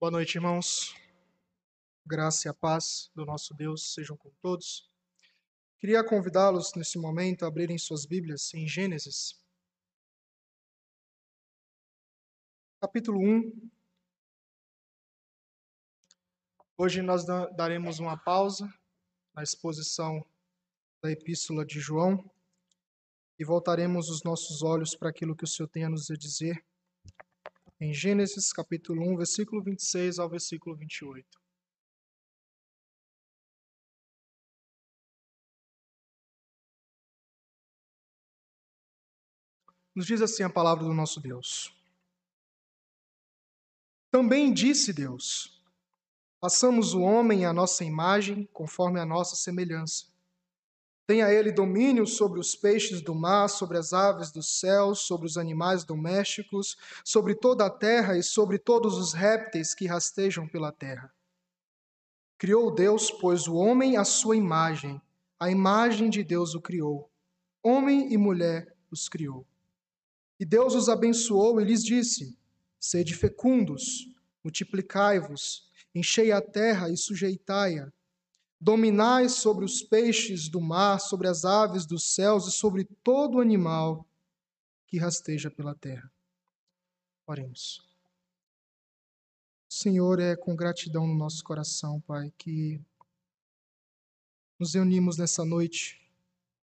[0.00, 0.94] Boa noite, irmãos.
[2.06, 4.88] Graça e a paz do nosso Deus sejam com todos.
[5.76, 9.34] Queria convidá-los nesse momento a abrirem suas Bíblias em Gênesis,
[12.80, 13.70] capítulo 1.
[16.76, 17.24] Hoje nós
[17.56, 18.72] daremos uma pausa
[19.34, 20.24] na exposição
[21.02, 22.24] da Epístola de João
[23.36, 26.64] e voltaremos os nossos olhos para aquilo que o Senhor tem a nos dizer
[27.80, 31.26] em Gênesis capítulo 1, versículo 26 ao versículo 28.
[39.94, 41.74] Nos diz assim a palavra do nosso Deus.
[44.10, 45.62] Também disse Deus:
[46.40, 50.17] Façamos o homem à nossa imagem, conforme a nossa semelhança
[51.08, 55.38] Tenha ele domínio sobre os peixes do mar, sobre as aves dos céus, sobre os
[55.38, 61.10] animais domésticos, sobre toda a terra e sobre todos os répteis que rastejam pela terra.
[62.36, 65.00] Criou Deus, pois, o homem à sua imagem,
[65.40, 67.10] a imagem de Deus o criou.
[67.62, 69.46] Homem e mulher os criou.
[70.38, 72.36] E Deus os abençoou e lhes disse:
[72.78, 74.12] Sede fecundos,
[74.44, 77.90] multiplicai-vos, enchei a terra e sujeitai-a
[78.60, 84.04] Dominai sobre os peixes do mar, sobre as aves dos céus e sobre todo animal
[84.86, 86.10] que rasteja pela terra.
[87.26, 87.86] Oremos.
[89.68, 92.80] Senhor, é com gratidão no nosso coração, Pai, que
[94.58, 96.02] nos reunimos nessa noite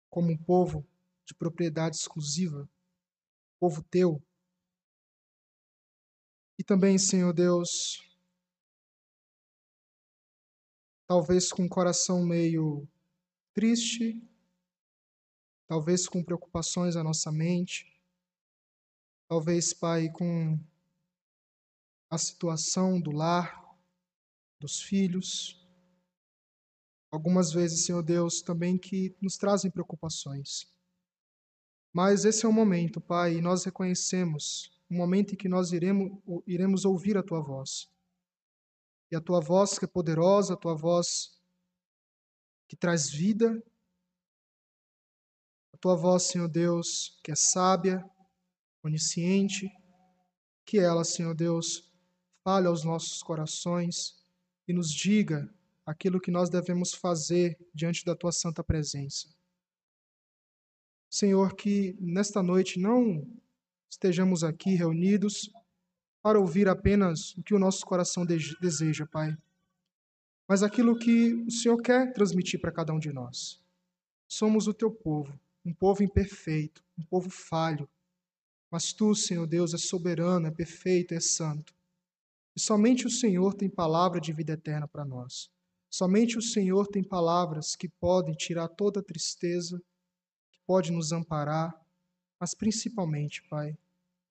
[0.10, 0.86] como um povo
[1.24, 2.68] de propriedade exclusiva,
[3.60, 4.22] povo teu.
[6.58, 8.04] E também, Senhor Deus,
[11.10, 12.88] talvez com o coração meio
[13.52, 14.22] triste,
[15.68, 18.00] talvez com preocupações na nossa mente,
[19.28, 20.60] talvez, Pai, com
[22.12, 23.76] a situação do lar,
[24.60, 25.68] dos filhos.
[27.12, 30.72] Algumas vezes, Senhor Deus, também que nos trazem preocupações.
[31.92, 36.12] Mas esse é o momento, Pai, e nós reconhecemos o momento em que nós iremos,
[36.46, 37.90] iremos ouvir a Tua voz.
[39.12, 41.40] E a tua voz que é poderosa, a tua voz
[42.68, 43.62] que traz vida,
[45.74, 48.08] a tua voz, Senhor Deus, que é sábia,
[48.84, 49.72] onisciente,
[50.66, 51.92] que ela, Senhor Deus,
[52.44, 54.24] fale aos nossos corações
[54.68, 55.52] e nos diga
[55.86, 59.28] aquilo que nós devemos fazer diante da tua santa presença.
[61.10, 63.28] Senhor, que nesta noite não
[63.90, 65.52] estejamos aqui reunidos
[66.22, 69.36] para ouvir apenas o que o nosso coração deseja, Pai,
[70.48, 73.64] mas aquilo que o Senhor quer transmitir para cada um de nós.
[74.28, 77.88] Somos o teu povo, um povo imperfeito, um povo falho,
[78.72, 81.74] mas tu, Senhor Deus, és soberano, é perfeito, é santo.
[82.56, 85.50] E somente o Senhor tem palavra de vida eterna para nós.
[85.90, 89.82] Somente o Senhor tem palavras que podem tirar toda a tristeza,
[90.52, 91.74] que pode nos amparar,
[92.40, 93.78] mas principalmente, Pai,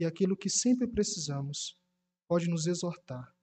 [0.00, 1.77] e aquilo que sempre precisamos,
[2.28, 3.34] pode nos exortar.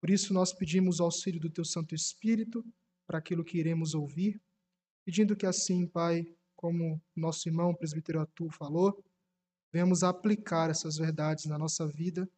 [0.00, 2.62] Por isso, nós pedimos o auxílio do Teu Santo Espírito
[3.06, 4.38] para aquilo que iremos ouvir,
[5.04, 9.02] pedindo que assim, Pai, como nosso irmão presbítero Atu falou,
[9.72, 12.28] venhamos aplicar essas verdades na nossa vida,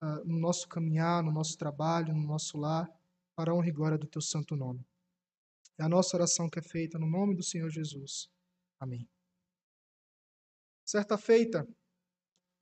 [0.00, 2.88] ah, no nosso caminhar, no nosso trabalho, no nosso lar,
[3.36, 4.86] para a honra e glória do Teu santo nome.
[5.76, 8.30] É a nossa oração que é feita no nome do Senhor Jesus.
[8.78, 9.08] Amém.
[10.84, 11.66] Certa feita,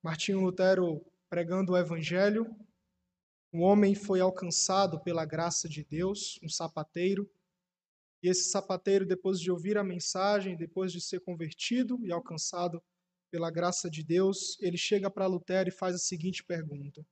[0.02, 2.44] Martinho Lutero pregando o evangelho,
[3.54, 7.26] um homem foi alcançado pela graça de Deus, um sapateiro,
[8.22, 12.82] e esse sapateiro, depois de ouvir a mensagem, depois de ser convertido e alcançado
[13.30, 17.02] pela graça de Deus, ele chega para Lutero e faz a seguinte pergunta: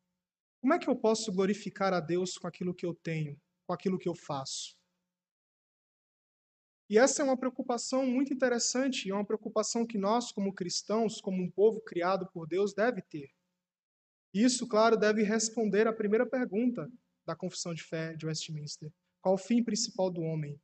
[0.61, 3.99] Como é que eu posso glorificar a Deus com aquilo que eu tenho, com aquilo
[3.99, 4.77] que eu faço?
[6.91, 11.43] E essa é uma preocupação muito interessante, é uma preocupação que nós, como cristãos, como
[11.43, 13.31] um povo criado por Deus, deve ter.
[14.33, 16.91] Isso, claro, deve responder à primeira pergunta
[17.27, 20.61] da Confissão de Fé de Westminster: qual o fim principal do homem?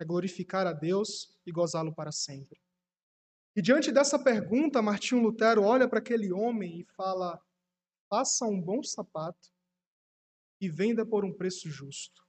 [0.00, 2.60] É glorificar a Deus e gozá-lo para sempre.
[3.54, 7.40] E diante dessa pergunta, Martinho Lutero olha para aquele homem e fala:
[8.08, 9.50] faça um bom sapato
[10.60, 12.22] e venda por um preço justo.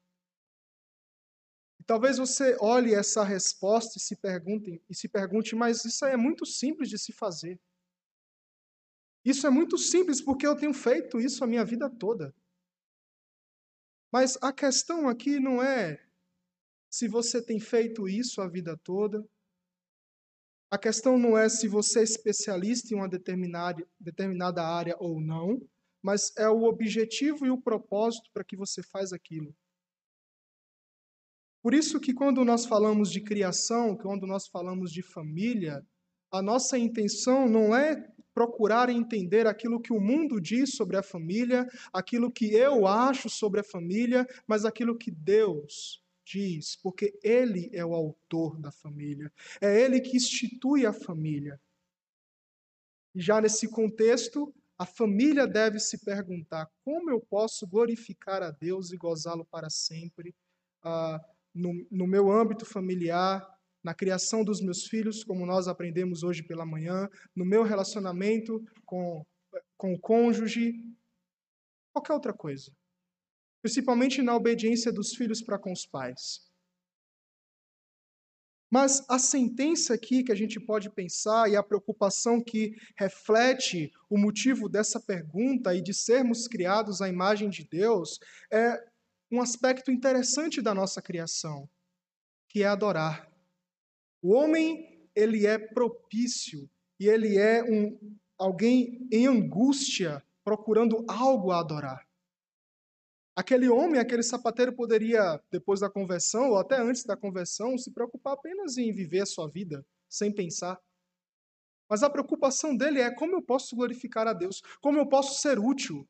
[1.79, 6.15] E talvez você olhe essa resposta e se pergunte, e se pergunte, mas isso é
[6.15, 7.59] muito simples de se fazer.
[9.23, 12.35] Isso é muito simples porque eu tenho feito isso a minha vida toda.
[14.11, 16.05] Mas a questão aqui não é
[16.89, 19.27] se você tem feito isso a vida toda.
[20.69, 25.59] A questão não é se você é especialista em uma determinada, determinada área ou não.
[26.03, 29.55] mas é o objetivo e o propósito para que você faz aquilo.
[31.63, 35.81] Por isso que quando nós falamos de criação, quando nós falamos de família,
[36.33, 41.69] a nossa intenção não é procurar entender aquilo que o mundo diz sobre a família,
[41.93, 47.85] aquilo que eu acho sobre a família, mas aquilo que Deus diz, porque Ele é
[47.85, 49.31] o autor da família,
[49.61, 51.61] é Ele que institui a família.
[53.13, 58.91] E já nesse contexto, a família deve se perguntar como eu posso glorificar a Deus
[58.91, 60.33] e gozá-lo para sempre
[60.83, 63.52] uh, no, no meu âmbito familiar,
[63.83, 69.25] na criação dos meus filhos, como nós aprendemos hoje pela manhã, no meu relacionamento com,
[69.77, 70.73] com o cônjuge,
[71.91, 72.71] qualquer outra coisa.
[73.61, 76.51] Principalmente na obediência dos filhos para com os pais.
[78.71, 84.17] Mas a sentença aqui que a gente pode pensar e a preocupação que reflete o
[84.17, 88.17] motivo dessa pergunta e de sermos criados à imagem de Deus
[88.51, 88.83] é
[89.31, 91.69] um aspecto interessante da nossa criação,
[92.49, 93.32] que é adorar.
[94.23, 97.99] O homem, ele é propício e ele é um
[98.37, 102.07] alguém em angústia procurando algo a adorar.
[103.35, 108.35] Aquele homem, aquele sapateiro poderia, depois da conversão ou até antes da conversão, se preocupar
[108.35, 110.79] apenas em viver a sua vida sem pensar.
[111.89, 115.59] Mas a preocupação dele é como eu posso glorificar a Deus, como eu posso ser
[115.59, 116.07] útil,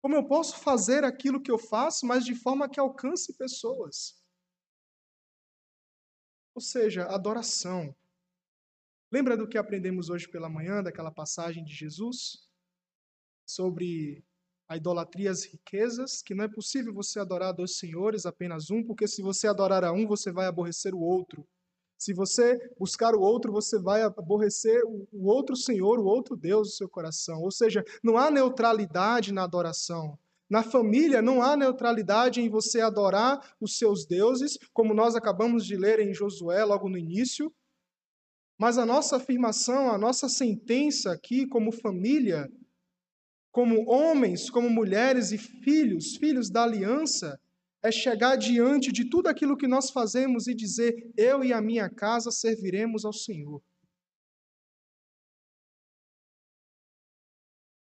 [0.00, 4.16] como eu posso fazer aquilo que eu faço, mas de forma que alcance pessoas.
[6.56, 7.94] Ou seja, adoração.
[9.12, 12.48] Lembra do que aprendemos hoje pela manhã, daquela passagem de Jesus?
[13.46, 14.24] Sobre
[14.66, 19.06] a idolatria às riquezas, que não é possível você adorar dois senhores, apenas um, porque
[19.06, 21.46] se você adorar a um, você vai aborrecer o outro.
[21.98, 26.74] Se você buscar o outro, você vai aborrecer o outro Senhor, o outro Deus do
[26.74, 27.42] seu coração.
[27.42, 30.18] Ou seja, não há neutralidade na adoração.
[30.48, 35.76] Na família não há neutralidade em você adorar os seus deuses, como nós acabamos de
[35.76, 37.52] ler em Josué logo no início.
[38.58, 42.48] Mas a nossa afirmação, a nossa sentença aqui, como família,
[43.50, 47.38] como homens, como mulheres e filhos, filhos da aliança,
[47.82, 51.90] é chegar diante de tudo aquilo que nós fazemos e dizer: Eu e a minha
[51.90, 53.62] casa serviremos ao Senhor.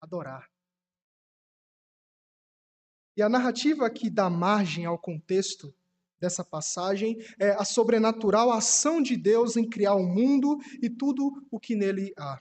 [0.01, 0.56] Adorar.
[3.17, 5.73] E a narrativa que dá margem ao contexto
[6.19, 11.59] dessa passagem é a sobrenatural ação de Deus em criar o mundo e tudo o
[11.59, 12.39] que nele há.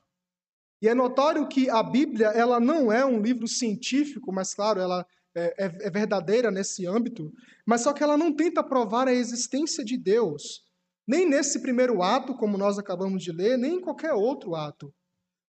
[0.82, 5.06] E é notório que a Bíblia ela não é um livro científico, mas claro, ela
[5.34, 7.32] é, é, é verdadeira nesse âmbito,
[7.64, 10.62] mas só que ela não tenta provar a existência de Deus,
[11.06, 14.92] nem nesse primeiro ato, como nós acabamos de ler, nem em qualquer outro ato.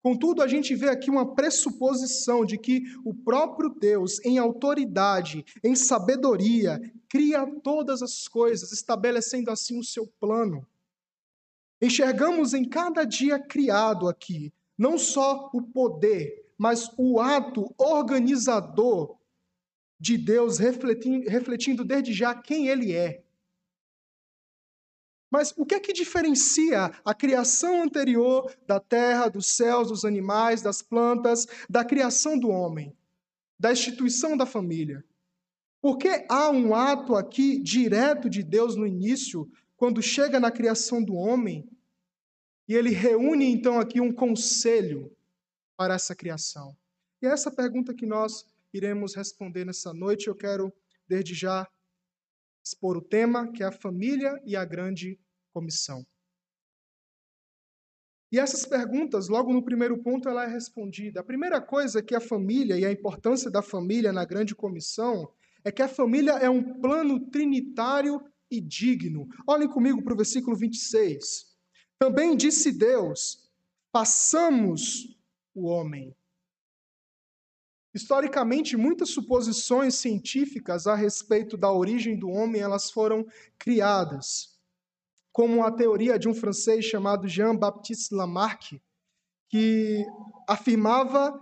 [0.07, 5.75] Contudo, a gente vê aqui uma pressuposição de que o próprio Deus, em autoridade, em
[5.75, 10.65] sabedoria, cria todas as coisas, estabelecendo assim o seu plano.
[11.83, 19.19] Enxergamos em cada dia criado aqui, não só o poder, mas o ato organizador
[19.99, 23.25] de Deus, refletindo, refletindo desde já quem Ele é.
[25.37, 30.63] Mas o que é que diferencia a criação anterior da terra, dos céus, dos animais,
[30.63, 32.97] das plantas, da criação do homem,
[33.61, 35.05] da instituição da família?
[35.79, 39.47] Porque há um ato aqui direto de Deus no início,
[39.77, 41.69] quando chega na criação do homem,
[42.67, 45.15] e ele reúne então aqui um conselho
[45.77, 46.75] para essa criação.
[47.21, 50.29] E é essa pergunta que nós iremos responder nessa noite.
[50.29, 50.73] Eu quero,
[51.07, 51.69] desde já,
[52.65, 55.21] expor o tema, que é a família e a grande
[55.57, 56.07] comissão.
[58.31, 61.21] E essas perguntas, logo no primeiro ponto, ela é respondida.
[61.21, 65.33] A primeira coisa que a família e a importância da família na grande comissão
[65.65, 68.21] é que a família é um plano trinitário
[68.51, 69.27] e digno.
[69.47, 71.47] Olhem comigo para o versículo 26.
[71.99, 73.51] Também disse Deus:
[73.91, 75.17] façamos
[75.55, 76.15] o homem
[77.97, 83.27] Historicamente, muitas suposições científicas a respeito da origem do homem elas foram
[83.59, 84.56] criadas,
[85.37, 88.81] como a teoria de um francês chamado Jean-Baptiste Lamarck,
[89.51, 90.03] que
[90.49, 91.39] afirmava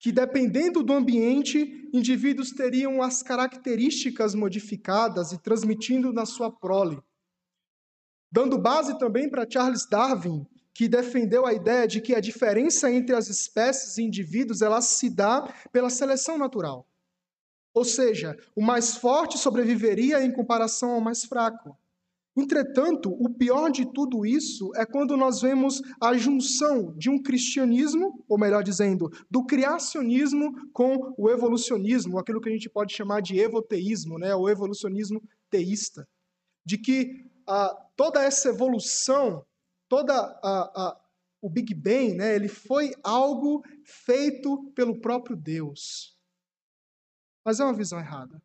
[0.00, 7.00] que dependendo do ambiente, indivíduos teriam as características modificadas e transmitindo na sua prole.
[8.32, 10.44] Dando base também para Charles Darwin,
[10.74, 15.08] que defendeu a ideia de que a diferença entre as espécies e indivíduos ela se
[15.08, 16.84] dá pela seleção natural.
[17.72, 21.78] Ou seja, o mais forte sobreviveria em comparação ao mais fraco.
[22.36, 28.24] Entretanto, o pior de tudo isso é quando nós vemos a junção de um cristianismo,
[28.28, 33.38] ou melhor dizendo, do criacionismo com o evolucionismo, aquilo que a gente pode chamar de
[33.38, 35.20] evoteísmo, né, o evolucionismo
[35.50, 36.08] teísta.
[36.64, 39.44] De que ah, toda essa evolução,
[39.88, 40.14] toda
[41.42, 46.16] o Big Bang, né, ele foi algo feito pelo próprio Deus.
[47.44, 48.40] Mas é uma visão errada.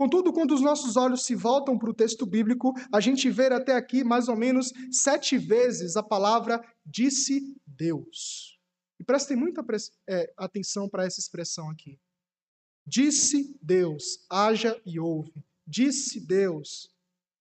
[0.00, 3.74] Contudo, quando os nossos olhos se voltam para o texto bíblico, a gente vê até
[3.76, 8.58] aqui mais ou menos sete vezes a palavra disse Deus.
[8.98, 9.62] E prestem muita
[10.08, 12.00] é, atenção para essa expressão aqui.
[12.86, 15.44] Disse Deus, haja e ouve.
[15.66, 16.90] Disse Deus,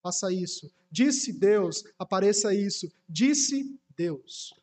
[0.04, 0.70] faça isso.
[0.92, 2.92] Disse Deus, apareça isso.
[3.08, 4.54] Disse Deus.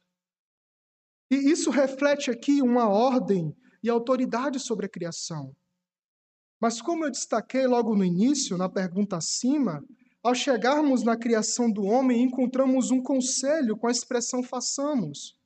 [1.31, 5.57] E isso reflete aqui uma ordem e autoridade sobre a criação.
[6.61, 9.85] Mas, como eu destaquei logo no início, na pergunta acima,
[10.23, 15.37] ao chegarmos na criação do homem, encontramos um conselho com a expressão façamos.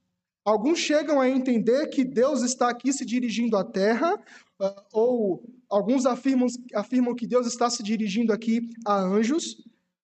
[0.44, 4.18] Alguns chegam a entender que Deus está aqui se dirigindo à terra,
[4.60, 9.56] ah, ou alguns afirmam, afirmam que Deus está se dirigindo aqui a anjos,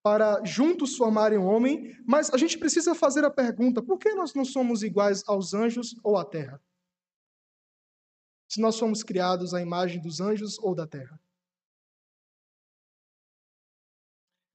[0.02, 4.34] para juntos formarem um homem, mas a gente precisa fazer a pergunta: por que nós
[4.34, 6.60] não somos iguais aos anjos ou à terra?
[8.56, 11.20] Se nós fomos criados à imagem dos anjos ou da terra.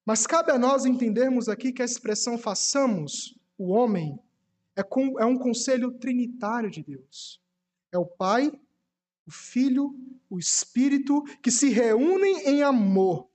[0.03, 4.19] Mas cabe a nós entendermos aqui que a expressão façamos o homem
[4.75, 7.39] é, é um conselho trinitário de Deus.
[7.91, 8.51] É o Pai,
[9.27, 9.95] o Filho,
[10.27, 13.29] o Espírito que se reúnem em amor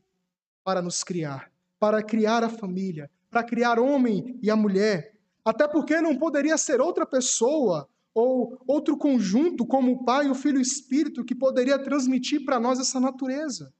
[0.65, 5.17] para nos criar, para criar a família, para criar homem e a mulher.
[5.45, 10.57] Até porque não poderia ser outra pessoa ou outro conjunto, como o Pai, o Filho
[10.57, 13.71] e o Espírito, que poderia transmitir para nós essa natureza.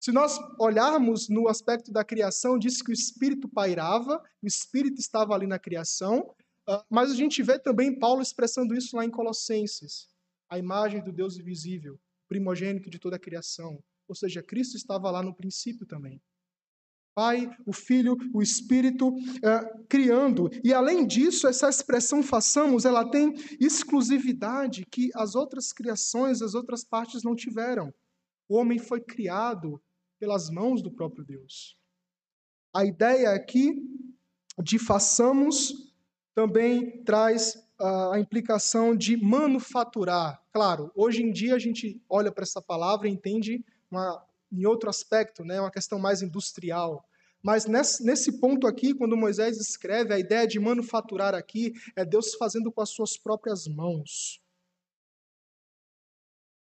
[0.00, 5.36] Se nós olharmos no aspecto da criação, diz que o Espírito pairava, o Espírito estava
[5.36, 6.34] ali na criação,
[6.68, 10.08] ah, mas a gente vê também Paulo expressando isso lá em Colossenses,
[10.50, 13.80] a imagem do Deus invisível, primogênito de toda a criação.
[14.08, 16.20] Ou seja, Cristo estava lá no princípio também.
[17.14, 19.14] Pai, o Filho, o Espírito
[19.44, 20.50] é, criando.
[20.64, 26.84] E além disso, essa expressão façamos, ela tem exclusividade que as outras criações, as outras
[26.84, 27.92] partes não tiveram.
[28.48, 29.80] O homem foi criado
[30.18, 31.76] pelas mãos do próprio Deus.
[32.74, 33.82] A ideia aqui
[34.62, 35.92] de façamos
[36.34, 40.42] também traz uh, a implicação de manufaturar.
[40.52, 44.90] Claro, hoje em dia a gente olha para essa palavra e entende uma, em outro
[44.90, 47.08] aspecto, né, uma questão mais industrial.
[47.42, 52.70] Mas nesse, ponto aqui, quando Moisés escreve, a ideia de manufaturar aqui é Deus fazendo
[52.70, 54.40] com as suas próprias mãos.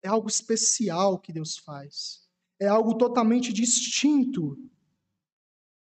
[0.05, 2.29] É algo especial que Deus faz.
[2.61, 4.57] É algo totalmente distinto.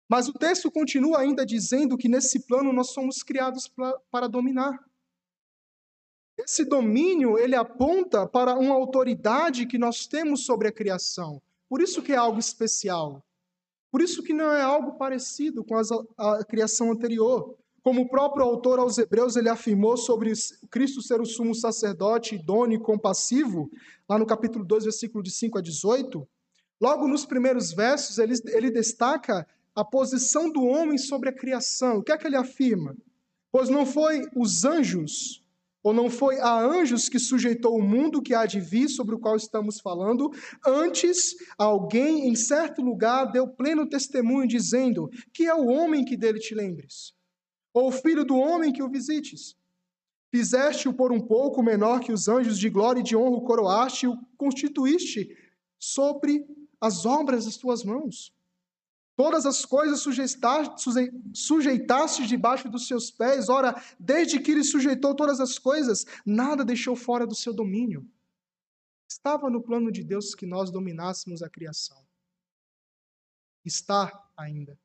[0.08, 4.78] Mas o texto continua ainda dizendo que nesse plano nós somos criados pra, para dominar.
[6.38, 11.40] Esse domínio, ele aponta para uma autoridade que nós temos sobre a criação.
[11.68, 13.22] Por isso que é algo especial.
[13.90, 17.56] Por isso que não é algo parecido com as, a criação anterior.
[17.82, 20.32] Como o próprio autor aos Hebreus ele afirmou sobre
[20.70, 23.70] Cristo ser o sumo sacerdote idôneo e compassivo,
[24.08, 26.28] lá no capítulo 2, versículo de 5 a 18,
[26.80, 31.98] logo nos primeiros versos ele, ele destaca a posição do homem sobre a criação.
[31.98, 32.96] O que é que ele afirma?
[33.52, 35.42] Pois não foi os anjos
[35.86, 39.20] ou não foi a anjos que sujeitou o mundo que há de vir, sobre o
[39.20, 40.32] qual estamos falando?
[40.66, 46.40] Antes, alguém em certo lugar deu pleno testemunho, dizendo: Que é o homem que dele
[46.40, 47.12] te lembres?
[47.72, 49.54] Ou o filho do homem que o visites?
[50.34, 54.06] Fizeste-o por um pouco menor que os anjos, de glória e de honra o coroaste
[54.06, 55.28] e o constituíste
[55.78, 56.44] sobre
[56.80, 58.32] as obras das tuas mãos.
[59.16, 60.04] Todas as coisas
[61.32, 63.48] sujeitaste debaixo dos seus pés.
[63.48, 68.06] Ora, desde que ele sujeitou todas as coisas, nada deixou fora do seu domínio.
[69.10, 71.96] Estava no plano de Deus que nós dominássemos a criação.
[73.64, 74.78] Está ainda.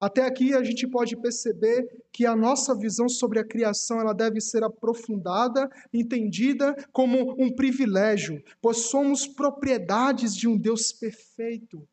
[0.00, 4.40] Até aqui a gente pode perceber que a nossa visão sobre a criação ela deve
[4.40, 11.86] ser aprofundada, entendida como um privilégio, pois somos propriedades de um Deus perfeito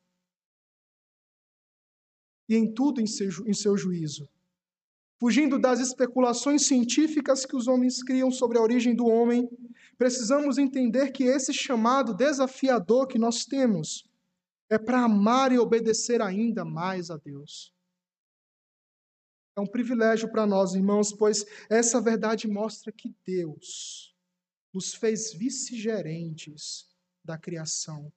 [2.48, 4.30] e em tudo em seu, em seu juízo.
[5.20, 9.50] Fugindo das especulações científicas que os homens criam sobre a origem do homem,
[9.98, 14.06] precisamos entender que esse chamado desafiador que nós temos
[14.70, 17.74] é para amar e obedecer ainda mais a Deus.
[19.58, 24.14] É um privilégio para nós, irmãos, pois essa verdade mostra que Deus
[24.74, 26.90] nos fez vice-gerentes
[27.24, 28.12] da criação,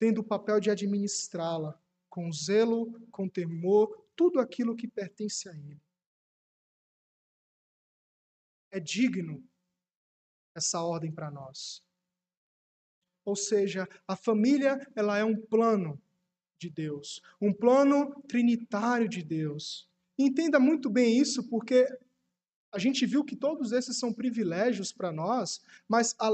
[0.00, 1.80] tendo o papel de administrá-la,
[2.16, 5.78] com zelo, com temor, tudo aquilo que pertence a Ele.
[8.70, 9.46] É digno
[10.54, 11.84] essa ordem para nós.
[13.22, 16.00] Ou seja, a família ela é um plano
[16.58, 19.86] de Deus, um plano trinitário de Deus.
[20.18, 21.86] entenda muito bem isso, porque
[22.72, 26.30] a gente viu que todos esses são privilégios para nós, mas a,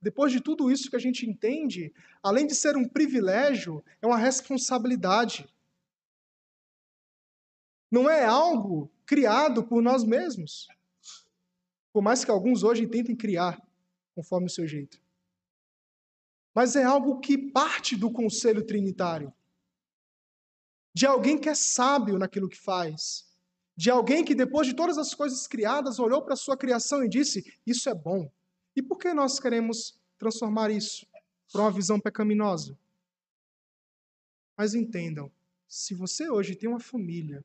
[0.00, 4.18] depois de tudo isso que a gente entende, além de ser um privilégio, é uma
[4.18, 5.48] responsabilidade.
[7.90, 10.68] Não é algo criado por nós mesmos.
[11.92, 13.60] Por mais que alguns hoje tentem criar
[14.14, 15.00] conforme o seu jeito
[16.56, 19.30] mas é algo que parte do conselho trinitário.
[20.94, 23.26] De alguém que é sábio naquilo que faz.
[23.76, 27.10] De alguém que, depois de todas as coisas criadas, olhou para a sua criação e
[27.10, 28.32] disse: Isso é bom.
[28.76, 31.06] E por que nós queremos transformar isso
[31.50, 32.78] para uma visão pecaminosa?
[34.54, 35.32] Mas entendam:
[35.66, 37.42] se você hoje tem uma família,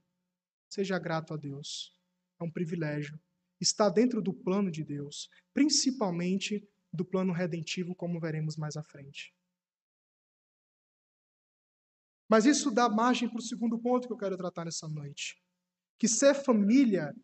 [0.70, 1.98] seja grato a Deus.
[2.38, 3.18] É um privilégio.
[3.60, 9.34] Está dentro do plano de Deus, principalmente do plano redentivo, como veremos mais à frente.
[12.28, 15.42] Mas isso dá margem para o segundo ponto que eu quero tratar nessa noite.
[15.98, 17.16] Que ser família,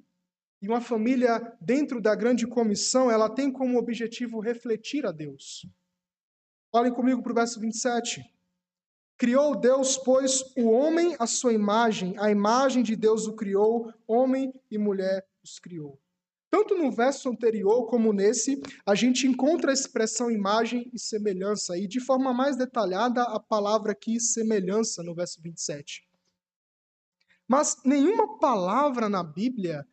[0.62, 5.66] e uma família dentro da grande comissão, ela tem como objetivo refletir a Deus.
[6.72, 8.24] Olhem comigo para o verso 27.
[9.18, 14.54] Criou Deus, pois, o homem à sua imagem, a imagem de Deus o criou, homem
[14.70, 16.00] e mulher os criou.
[16.50, 21.88] Tanto no verso anterior como nesse, a gente encontra a expressão imagem e semelhança, e
[21.88, 26.08] de forma mais detalhada a palavra aqui semelhança no verso 27.
[27.48, 29.86] Mas nenhuma palavra na Bíblia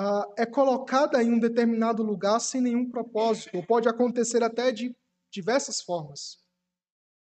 [0.00, 4.96] uh, é colocada em um determinado lugar sem nenhum propósito, ou pode acontecer até de
[5.30, 6.38] diversas formas.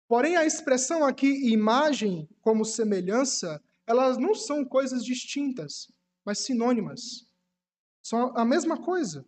[0.06, 5.90] Porém, a expressão aqui imagem como semelhança, elas não são coisas distintas,
[6.24, 7.26] mas sinônimas.
[8.02, 9.26] São a mesma coisa.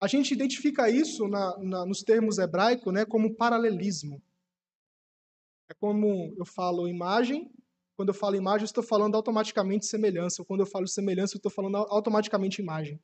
[0.00, 4.20] A gente identifica isso na, na, nos termos hebraicos né, como paralelismo.
[5.68, 7.50] É como eu falo imagem,
[7.96, 10.42] quando eu falo imagem, eu estou falando automaticamente semelhança.
[10.42, 13.00] Ou quando eu falo semelhança, eu estou falando automaticamente imagem.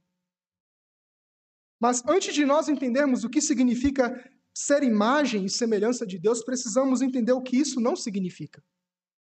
[1.81, 4.13] Mas antes de nós entendermos o que significa
[4.53, 8.63] ser imagem e semelhança de Deus, precisamos entender o que isso não significa.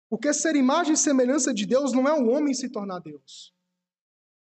[0.09, 3.53] Porque ser imagem e semelhança de Deus não é o homem se tornar Deus.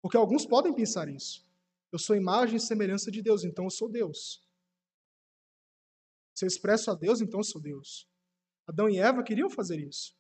[0.01, 1.47] Porque alguns podem pensar isso.
[1.91, 4.47] Eu sou imagem e semelhança de Deus, então eu sou Deus.
[6.35, 8.09] Se eu expresso a Deus, então eu sou Deus.
[8.67, 10.18] Adão e Eva queriam fazer isso.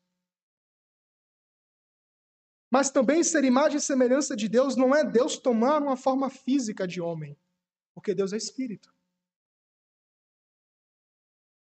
[2.70, 6.86] Mas também ser imagem e semelhança de Deus não é Deus tomar uma forma física
[6.86, 7.36] de homem,
[7.94, 8.94] porque Deus é espírito.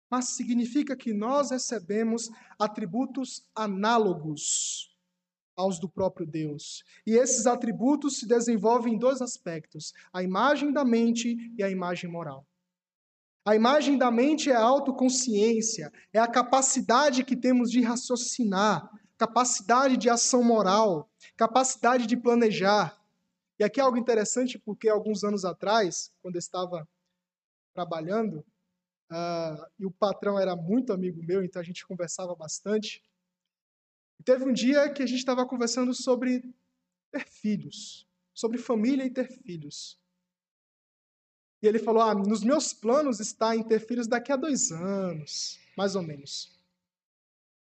[0.10, 4.94] Mas significa que nós recebemos atributos análogos
[5.56, 6.84] aos do próprio Deus.
[7.06, 12.10] E esses atributos se desenvolvem em dois aspectos: a imagem da mente e a imagem
[12.10, 12.48] moral.
[13.46, 18.90] A imagem da mente é a autoconsciência, é a capacidade que temos de raciocinar,
[19.24, 23.00] capacidade de ação moral, capacidade de planejar.
[23.60, 26.88] E aqui é algo interessante, porque alguns anos atrás, quando eu estava
[27.74, 28.46] trabalhando,
[29.12, 33.02] uh, e o patrão era muito amigo meu, então a gente conversava bastante,
[34.24, 36.42] Teve um dia que a gente estava conversando sobre
[37.12, 40.00] ter filhos, sobre família e ter filhos.
[41.62, 45.60] E ele falou: ah, nos meus planos está em ter filhos daqui a dois anos,
[45.78, 46.58] mais ou menos.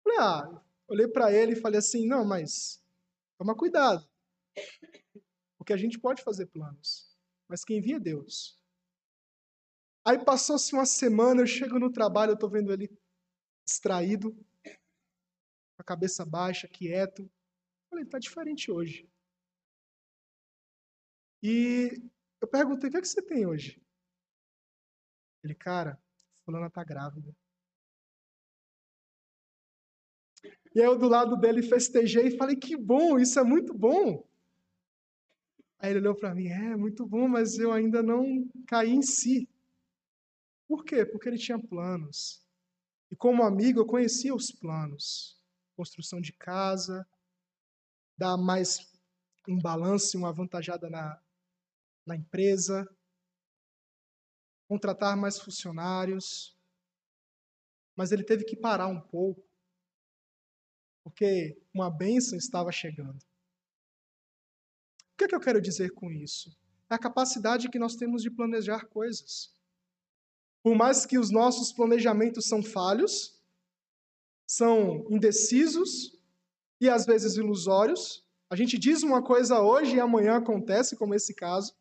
[0.03, 2.83] Falei, ah, olhei para ele e falei assim: não, mas
[3.37, 4.07] toma cuidado.
[5.57, 7.17] Porque a gente pode fazer planos,
[7.47, 8.59] mas quem via é Deus.
[10.05, 12.95] Aí passou-se uma semana, eu chego no trabalho, eu estou vendo ele
[13.65, 17.29] distraído, com a cabeça baixa, quieto.
[17.89, 19.09] Falei, tá diferente hoje.
[21.41, 22.01] E
[22.39, 23.81] eu perguntei, o que, é que você tem hoje?
[25.43, 25.99] Ele, cara,
[26.43, 27.35] fulana tá grávida.
[30.75, 34.27] E aí eu do lado dele festejei e falei, que bom, isso é muito bom.
[35.79, 39.49] Aí ele olhou para mim, é, muito bom, mas eu ainda não caí em si.
[40.67, 41.05] Por quê?
[41.05, 42.45] Porque ele tinha planos.
[43.09, 45.35] E como amigo, eu conhecia os planos
[45.75, 47.07] construção de casa,
[48.17, 48.91] dar mais
[49.47, 51.21] um balanço, uma avantajada na,
[52.05, 52.87] na empresa,
[54.67, 56.57] contratar mais funcionários.
[57.95, 59.44] Mas ele teve que parar um pouco,
[61.05, 63.19] porque uma bênção estava chegando.
[65.13, 66.49] O que, é que eu quero dizer com isso?
[66.89, 69.55] É a capacidade que nós temos de planejar coisas.
[70.63, 73.39] Por mais que os nossos planejamentos são falhos,
[74.47, 76.15] são indecisos,
[76.81, 78.25] e às vezes ilusórios.
[78.49, 81.75] A gente diz uma coisa hoje e amanhã acontece, como esse caso.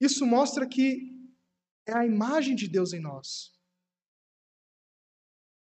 [0.00, 1.12] Isso mostra que
[1.86, 3.55] é a imagem de Deus em nós.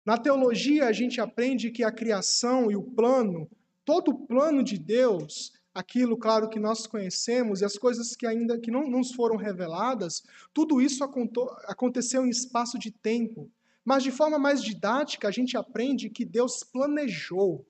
[0.06, 3.50] Na teologia, a gente aprende que a criação e o plano,
[3.86, 8.60] todo o plano de Deus, aquilo, claro, que nós conhecemos e as coisas que ainda
[8.60, 13.50] que não nos foram reveladas, tudo isso aconteceu em espaço de tempo.
[13.86, 17.66] Mas de forma mais didática, a gente aprende que Deus planejou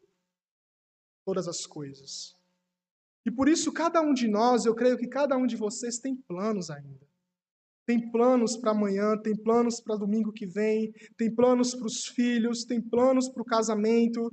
[1.25, 2.35] todas as coisas.
[3.25, 6.15] E por isso, cada um de nós, eu creio que cada um de vocês tem
[6.15, 7.10] planos ainda.
[7.85, 12.63] Tem planos para amanhã, tem planos para domingo que vem, tem planos para os filhos,
[12.63, 14.31] tem planos para o casamento.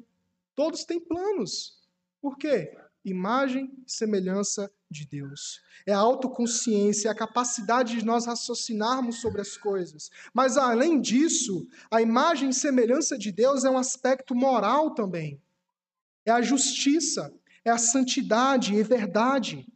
[0.54, 1.78] Todos têm planos.
[2.20, 2.76] Por quê?
[3.04, 5.60] Imagem e semelhança de Deus.
[5.86, 10.10] É a autoconsciência, é a capacidade de nós raciocinarmos sobre as coisas.
[10.32, 15.40] Mas além disso, a imagem e semelhança de Deus é um aspecto moral também.
[16.24, 17.32] É a justiça,
[17.64, 19.66] é a santidade e verdade.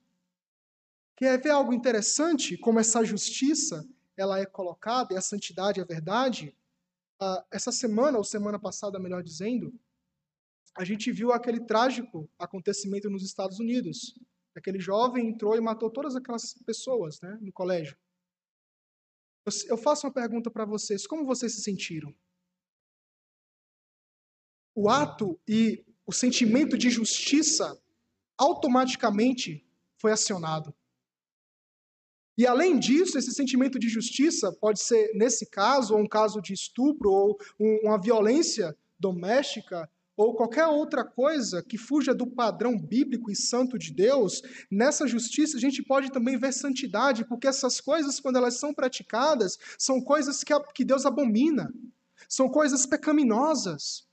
[1.23, 2.59] Quer ver algo interessante?
[2.59, 6.53] Como essa justiça ela é colocada, e a santidade a verdade?
[7.23, 9.73] Uh, essa semana, ou semana passada, melhor dizendo,
[10.77, 14.19] a gente viu aquele trágico acontecimento nos Estados Unidos.
[14.57, 17.97] Aquele jovem entrou e matou todas aquelas pessoas né, no colégio.
[19.69, 22.13] Eu faço uma pergunta para vocês: como vocês se sentiram?
[24.75, 27.81] O ato e o sentimento de justiça
[28.37, 29.65] automaticamente
[30.01, 30.75] foi acionado.
[32.37, 37.11] E além disso, esse sentimento de justiça pode ser, nesse caso, um caso de estupro,
[37.11, 43.79] ou uma violência doméstica, ou qualquer outra coisa que fuja do padrão bíblico e santo
[43.79, 48.59] de Deus, nessa justiça a gente pode também ver santidade, porque essas coisas, quando elas
[48.59, 51.73] são praticadas, são coisas que, que Deus abomina,
[52.29, 54.07] são coisas pecaminosas.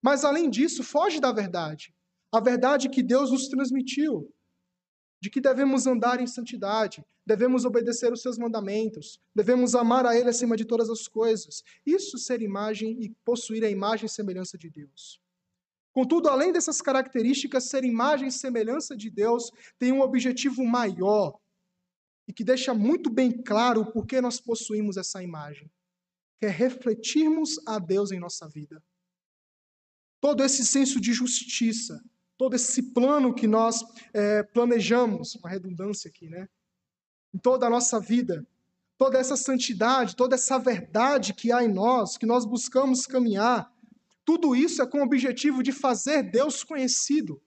[0.00, 1.94] Mas além disso, foge da verdade.
[2.30, 4.30] A verdade que Deus nos transmitiu,
[5.26, 10.28] de que devemos andar em santidade, devemos obedecer os seus mandamentos, devemos amar a Ele
[10.28, 11.64] acima de todas as coisas.
[11.84, 15.20] Isso ser imagem e possuir a imagem e semelhança de Deus.
[15.92, 21.36] Contudo, além dessas características, ser imagem e semelhança de Deus tem um objetivo maior
[22.28, 25.68] e que deixa muito bem claro o porquê nós possuímos essa imagem,
[26.38, 28.80] que é refletirmos a Deus em nossa vida.
[30.20, 32.00] Todo esse senso de justiça,
[32.38, 36.48] todo esse plano que nós é, planejamos, uma redundância aqui, né?
[37.34, 38.46] Em toda a nossa vida,
[38.98, 43.70] toda essa santidade, toda essa verdade que há em nós, que nós buscamos caminhar,
[44.24, 47.40] tudo isso é com o objetivo de fazer Deus conhecido.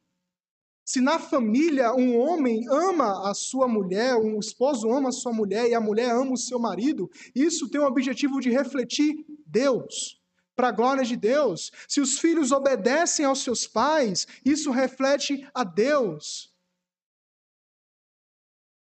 [0.85, 5.69] Se na família um homem ama a sua mulher, um esposo ama a sua mulher
[5.69, 10.18] e a mulher ama o seu marido, isso tem o objetivo de refletir Deus
[10.59, 11.71] para a glória de Deus.
[11.87, 16.53] Se os filhos obedecem aos seus pais, isso reflete a Deus.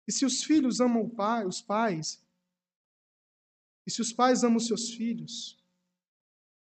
[0.06, 2.22] E se os filhos amam pai, os pais,
[3.88, 5.58] e se os pais amam os seus filhos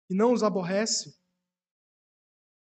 [0.07, 1.19] e não os aborrece,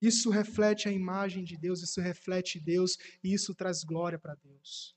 [0.01, 4.95] isso reflete a imagem de Deus, isso reflete Deus e isso traz glória para Deus.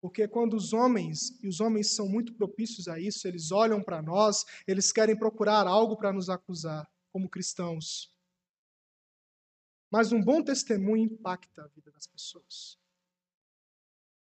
[0.00, 4.02] Porque quando os homens, e os homens são muito propícios a isso, eles olham para
[4.02, 8.14] nós, eles querem procurar algo para nos acusar, como cristãos.
[9.90, 12.78] Mas um bom testemunho impacta a vida das pessoas.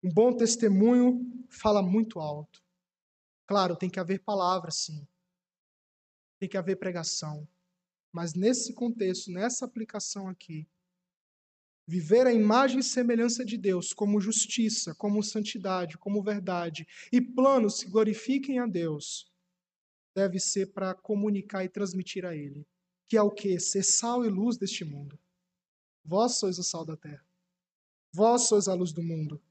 [0.03, 2.61] Um bom testemunho fala muito alto.
[3.47, 5.07] Claro, tem que haver palavra, sim.
[6.39, 7.47] Tem que haver pregação.
[8.11, 10.67] Mas nesse contexto, nessa aplicação aqui,
[11.85, 17.83] Viver a imagem e semelhança de Deus como justiça, como santidade, como verdade e planos
[17.83, 19.31] que glorifiquem a Deus
[20.15, 22.65] deve ser para comunicar e transmitir a Ele,
[23.07, 23.59] que é o que?
[23.59, 25.19] Ser sal e luz deste mundo.
[26.05, 27.25] Vós sois o sal da terra.
[28.13, 29.41] Vós sois a luz do mundo.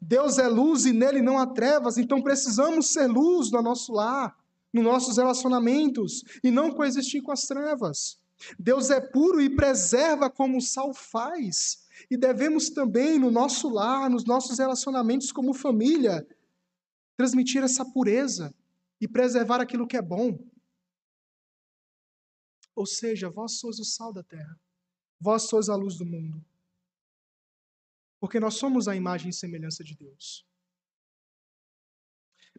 [0.00, 4.38] Deus é luz e nele não há trevas, então precisamos ser luz no nosso lar,
[4.72, 8.17] nos nossos relacionamentos e não coexistir com as trevas.
[8.58, 11.86] Deus é puro e preserva como o sal faz.
[12.10, 16.26] E devemos também, no nosso lar, nos nossos relacionamentos como família,
[17.16, 18.54] transmitir essa pureza
[19.00, 20.38] e preservar aquilo que é bom.
[22.74, 24.58] Ou seja, vós sois o sal da terra,
[25.20, 26.44] vós sois a luz do mundo.
[28.20, 30.46] Porque nós somos a imagem e semelhança de Deus.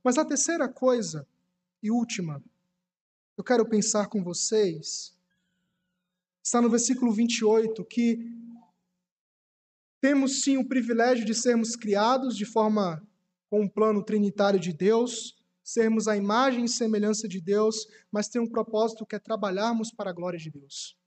[0.03, 1.27] Mas a terceira coisa
[1.81, 2.43] e última,
[3.37, 5.17] eu quero pensar com vocês
[6.49, 8.27] está no versículo 28, que
[10.01, 13.07] temos sim o privilégio de sermos criados de forma
[13.51, 18.41] com um plano trinitário de Deus, sermos a imagem e semelhança de Deus, mas tem
[18.41, 20.97] um propósito que é trabalharmos para a glória de Deus.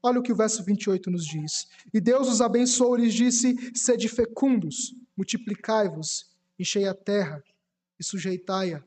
[0.00, 1.66] Olha o que o verso 28 nos diz.
[1.92, 7.42] E Deus os abençoou e lhes disse: Sede fecundos, multiplicai-vos, enchei a terra
[7.98, 8.84] e sujeitai-a.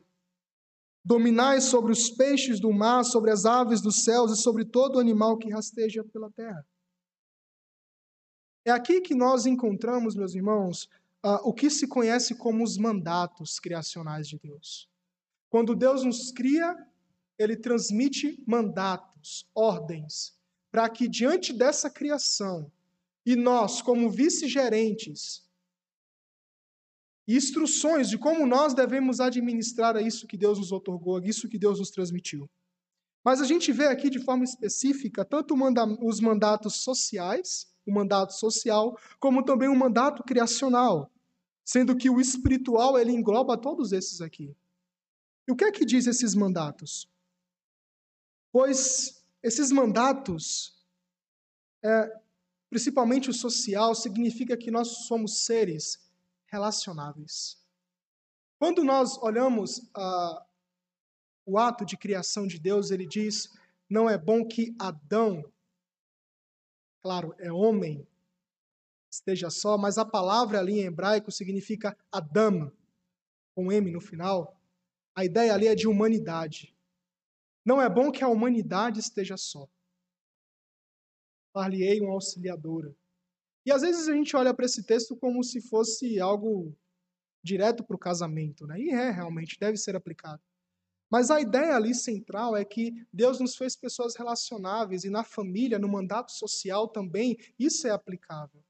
[1.04, 5.36] Dominai sobre os peixes do mar, sobre as aves dos céus e sobre todo animal
[5.36, 6.64] que rasteja pela terra.
[8.64, 10.84] É aqui que nós encontramos, meus irmãos,
[11.24, 14.88] uh, o que se conhece como os mandatos criacionais de Deus.
[15.50, 16.76] Quando Deus nos cria,
[17.36, 20.38] ele transmite mandatos, ordens,
[20.70, 22.70] para que diante dessa criação,
[23.26, 25.41] e nós, como vice-gerentes,
[27.28, 31.90] instruções de como nós devemos administrar isso que Deus nos otorgou, isso que Deus nos
[31.90, 32.50] transmitiu.
[33.24, 35.54] Mas a gente vê aqui de forma específica tanto
[36.00, 41.10] os mandatos sociais, o mandato social, como também o mandato criacional,
[41.64, 44.56] sendo que o espiritual ele engloba todos esses aqui.
[45.46, 47.08] E o que é que diz esses mandatos?
[48.52, 50.76] Pois esses mandatos,
[51.84, 52.20] é,
[52.68, 55.98] principalmente o social, significa que nós somos seres
[56.52, 57.58] relacionáveis.
[58.58, 60.44] Quando nós olhamos uh,
[61.46, 63.50] o ato de criação de Deus, ele diz:
[63.88, 65.42] não é bom que Adão,
[67.00, 68.06] claro, é homem,
[69.10, 72.70] esteja só, mas a palavra ali em hebraico significa Adam,
[73.54, 74.56] com M no final.
[75.14, 76.74] A ideia ali é de humanidade.
[77.64, 79.68] Não é bom que a humanidade esteja só.
[81.52, 82.94] Far-lhe-ei uma auxiliadora.
[83.64, 86.76] E às vezes a gente olha para esse texto como se fosse algo
[87.42, 88.80] direto para o casamento, né?
[88.80, 90.42] E é, realmente, deve ser aplicado.
[91.10, 95.78] Mas a ideia ali central é que Deus nos fez pessoas relacionáveis e na família,
[95.78, 98.64] no mandato social também, isso é aplicável.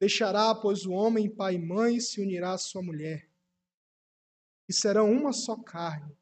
[0.00, 3.30] Deixará, pois, o homem pai e mãe se unirá à sua mulher.
[4.68, 6.16] E serão uma só carne.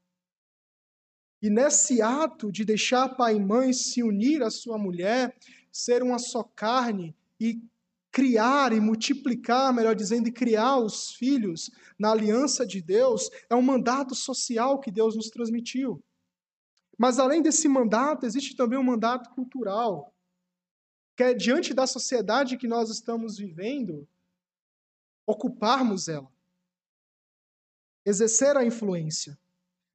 [1.41, 5.35] E nesse ato de deixar pai e mãe se unir à sua mulher,
[5.73, 7.63] ser uma só carne e
[8.11, 13.63] criar e multiplicar, melhor dizendo, e criar os filhos na aliança de Deus, é um
[13.63, 16.03] mandato social que Deus nos transmitiu.
[16.99, 20.15] Mas além desse mandato, existe também um mandato cultural,
[21.17, 24.07] que é diante da sociedade que nós estamos vivendo,
[25.27, 26.31] ocuparmos ela,
[28.05, 29.39] exercer a influência.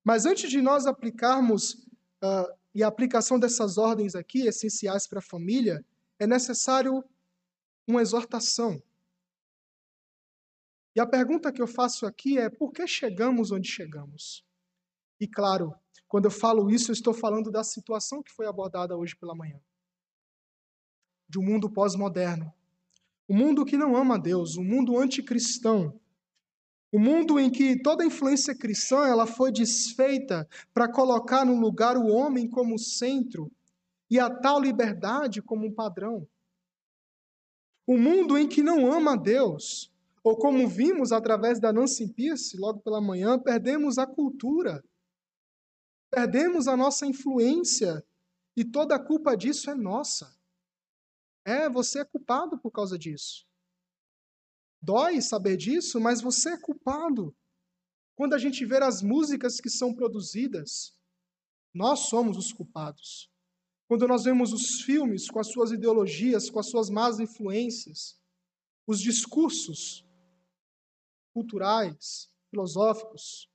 [0.03, 1.73] Mas antes de nós aplicarmos,
[2.23, 5.83] uh, e a aplicação dessas ordens aqui, essenciais para a família,
[6.19, 7.03] é necessário
[7.87, 8.81] uma exortação.
[10.95, 14.45] E a pergunta que eu faço aqui é: por que chegamos onde chegamos?
[15.19, 15.73] E claro,
[16.07, 19.59] quando eu falo isso, eu estou falando da situação que foi abordada hoje pela manhã
[21.27, 22.53] de um mundo pós-moderno.
[23.27, 25.99] Um mundo que não ama a Deus, um mundo anticristão.
[26.93, 32.07] Um mundo em que toda influência cristã ela foi desfeita para colocar no lugar o
[32.07, 33.51] homem como centro
[34.09, 36.27] e a tal liberdade como um padrão.
[37.87, 39.93] O mundo em que não ama a Deus,
[40.23, 44.83] ou como vimos através da Nancy Pierce logo pela manhã, perdemos a cultura,
[46.09, 48.03] perdemos a nossa influência,
[48.57, 50.35] e toda a culpa disso é nossa.
[51.45, 53.45] É, você é culpado por causa disso.
[54.81, 57.35] Dói saber disso, mas você é culpado.
[58.15, 60.97] Quando a gente vê as músicas que são produzidas,
[61.73, 63.29] nós somos os culpados.
[63.87, 68.19] Quando nós vemos os filmes com as suas ideologias, com as suas más influências,
[68.87, 70.05] os discursos
[71.33, 73.49] culturais, filosóficos,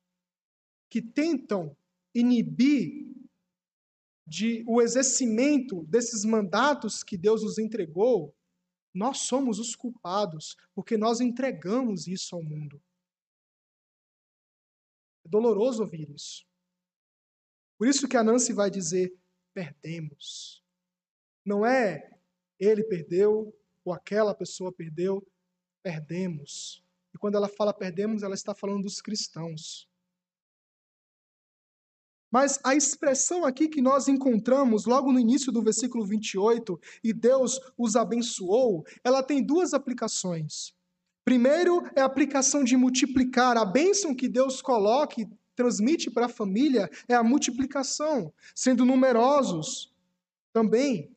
[0.89, 1.77] que tentam
[2.15, 3.11] inibir
[4.27, 8.35] de o exercimento desses mandatos que Deus nos entregou,
[8.95, 12.81] nós somos os culpados, porque nós entregamos isso ao mundo.
[15.25, 16.45] É doloroso ouvir isso.
[17.79, 19.13] Por isso que a Nancy vai dizer:
[19.55, 20.63] perdemos.
[21.45, 22.11] Não é
[22.59, 25.27] ele perdeu ou aquela pessoa perdeu,
[25.83, 26.85] perdemos.
[27.15, 29.89] E quando ela fala perdemos, ela está falando dos cristãos.
[32.31, 37.59] Mas a expressão aqui que nós encontramos logo no início do versículo 28, e Deus
[37.77, 40.73] os abençoou, ela tem duas aplicações.
[41.25, 43.57] Primeiro é a aplicação de multiplicar.
[43.57, 45.29] A bênção que Deus coloca e
[45.61, 49.95] transmite para a família é a multiplicação, sendo numerosos
[50.55, 51.15] também.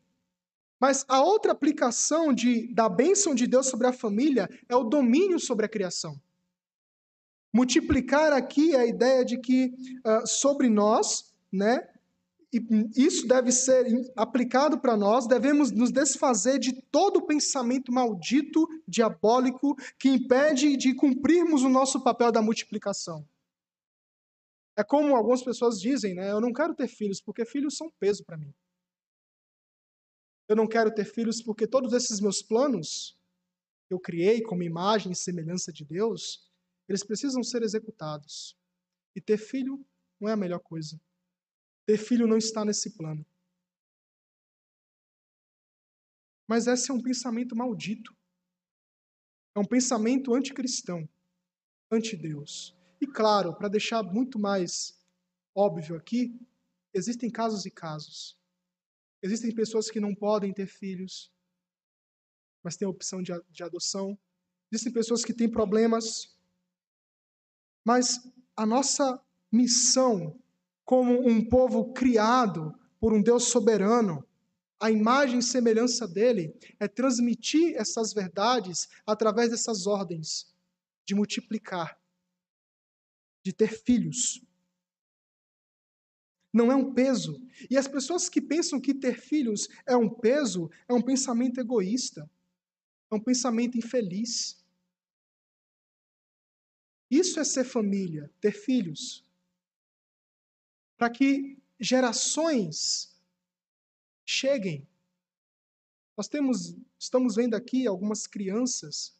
[0.77, 5.39] Mas a outra aplicação de, da bênção de Deus sobre a família é o domínio
[5.39, 6.19] sobre a criação.
[7.53, 9.73] Multiplicar aqui é a ideia de que
[10.05, 11.87] uh, sobre nós, né,
[12.51, 12.61] e
[12.97, 20.09] isso deve ser aplicado para nós, devemos nos desfazer de todo pensamento maldito, diabólico, que
[20.09, 23.25] impede de cumprirmos o nosso papel da multiplicação.
[24.75, 26.31] É como algumas pessoas dizem, né?
[26.31, 28.53] Eu não quero ter filhos, porque filhos são peso para mim.
[30.47, 33.17] Eu não quero ter filhos porque todos esses meus planos
[33.87, 36.51] que eu criei como imagem e semelhança de Deus,
[36.87, 38.57] eles precisam ser executados.
[39.15, 39.85] E ter filho
[40.19, 40.99] não é a melhor coisa.
[41.85, 43.25] Ter filho não está nesse plano.
[46.47, 48.15] Mas esse é um pensamento maldito.
[49.55, 51.07] É um pensamento anticristão,
[51.91, 52.75] anti-Deus.
[53.03, 54.97] E claro, para deixar muito mais
[55.53, 56.39] óbvio aqui,
[56.93, 58.39] existem casos e casos.
[59.21, 61.29] Existem pessoas que não podem ter filhos,
[62.63, 64.17] mas têm a opção de, de adoção.
[64.71, 66.33] Existem pessoas que têm problemas.
[67.83, 70.39] Mas a nossa missão
[70.85, 74.25] como um povo criado por um Deus soberano,
[74.79, 80.55] a imagem e semelhança dele, é transmitir essas verdades através dessas ordens
[81.05, 82.01] de multiplicar,
[83.43, 84.41] de ter filhos.
[86.51, 87.41] Não é um peso.
[87.69, 92.29] E as pessoas que pensam que ter filhos é um peso, é um pensamento egoísta,
[93.11, 94.63] é um pensamento infeliz.
[97.09, 99.23] Isso é ser família, ter filhos
[101.03, 103.13] para que gerações
[104.25, 104.87] cheguem.
[106.15, 109.13] Nós temos, estamos vendo aqui algumas crianças.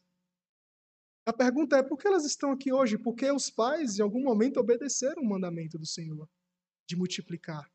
[1.26, 2.98] A pergunta é por que elas estão aqui hoje?
[2.98, 6.28] Porque os pais, em algum momento, obedeceram o mandamento do Senhor
[6.86, 7.70] de multiplicar.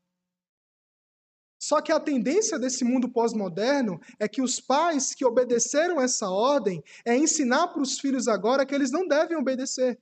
[1.62, 6.82] Só que a tendência desse mundo pós-moderno é que os pais que obedeceram essa ordem
[7.04, 10.00] é ensinar para os filhos agora que eles não devem obedecer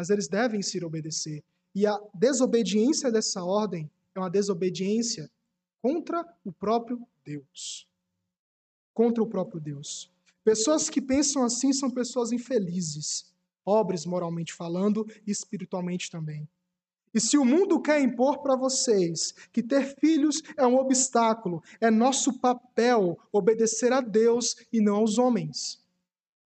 [0.00, 1.44] mas eles devem se obedecer.
[1.74, 5.30] E a desobediência dessa ordem é uma desobediência
[5.82, 7.86] contra o próprio Deus.
[8.94, 10.10] Contra o próprio Deus.
[10.50, 13.24] Pessoas que pensam assim são pessoas infelizes,
[13.64, 16.48] pobres moralmente falando e espiritualmente também.
[17.14, 21.88] E se o mundo quer impor para vocês que ter filhos é um obstáculo, é
[21.88, 25.78] nosso papel obedecer a Deus e não aos homens.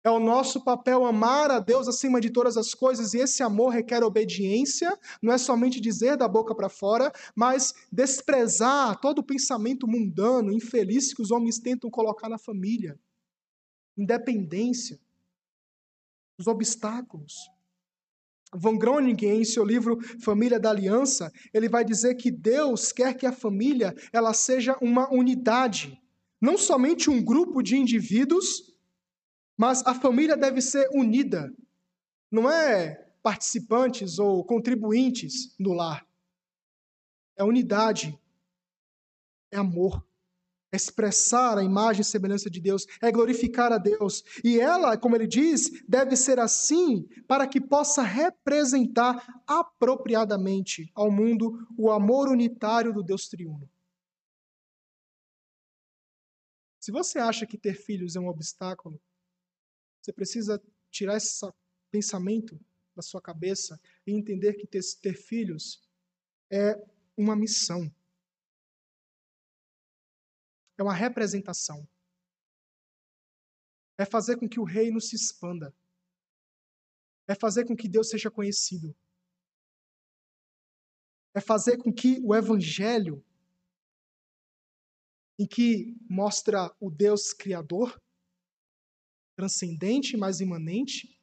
[0.03, 3.75] É o nosso papel amar a Deus acima de todas as coisas, e esse amor
[3.75, 9.87] requer obediência, não é somente dizer da boca para fora, mas desprezar todo o pensamento
[9.87, 12.99] mundano, infeliz que os homens tentam colocar na família.
[13.97, 14.99] Independência,
[16.39, 17.35] os obstáculos.
[18.55, 23.27] Von Groningen, em seu livro Família da Aliança, ele vai dizer que Deus quer que
[23.27, 25.99] a família ela seja uma unidade,
[26.41, 28.73] não somente um grupo de indivíduos
[29.57, 31.55] mas a família deve ser unida.
[32.31, 36.05] Não é participantes ou contribuintes no lar.
[37.37, 38.19] É unidade.
[39.53, 40.05] É amor.
[40.73, 42.87] Expressar a imagem e semelhança de Deus.
[43.01, 44.25] É glorificar a Deus.
[44.43, 51.67] E ela, como ele diz, deve ser assim para que possa representar apropriadamente ao mundo
[51.77, 53.69] o amor unitário do Deus triuno.
[56.81, 59.01] Se você acha que ter filhos é um obstáculo,
[60.01, 61.47] você precisa tirar esse
[61.93, 62.59] pensamento
[62.97, 65.81] da sua cabeça e entender que ter, ter filhos
[66.51, 66.77] é
[67.17, 67.89] uma missão.
[70.83, 71.89] É uma representação.
[73.97, 75.73] É fazer com que o reino se expanda.
[77.29, 78.93] É fazer com que Deus seja conhecido.
[81.33, 83.25] É fazer com que o evangelho,
[85.39, 88.03] em que mostra o Deus criador,
[89.37, 91.17] transcendente, mas imanente,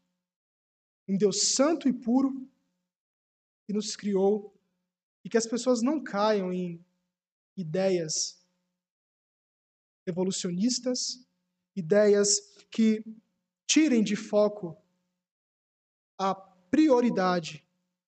[1.05, 2.49] um Deus santo e puro
[3.67, 4.57] que nos criou
[5.21, 6.81] e que as pessoas não caiam em
[7.57, 8.38] ideias
[10.09, 11.25] evolucionistas,
[11.75, 12.39] ideias
[12.71, 13.03] que
[13.67, 14.77] tirem de foco
[16.17, 17.65] a prioridade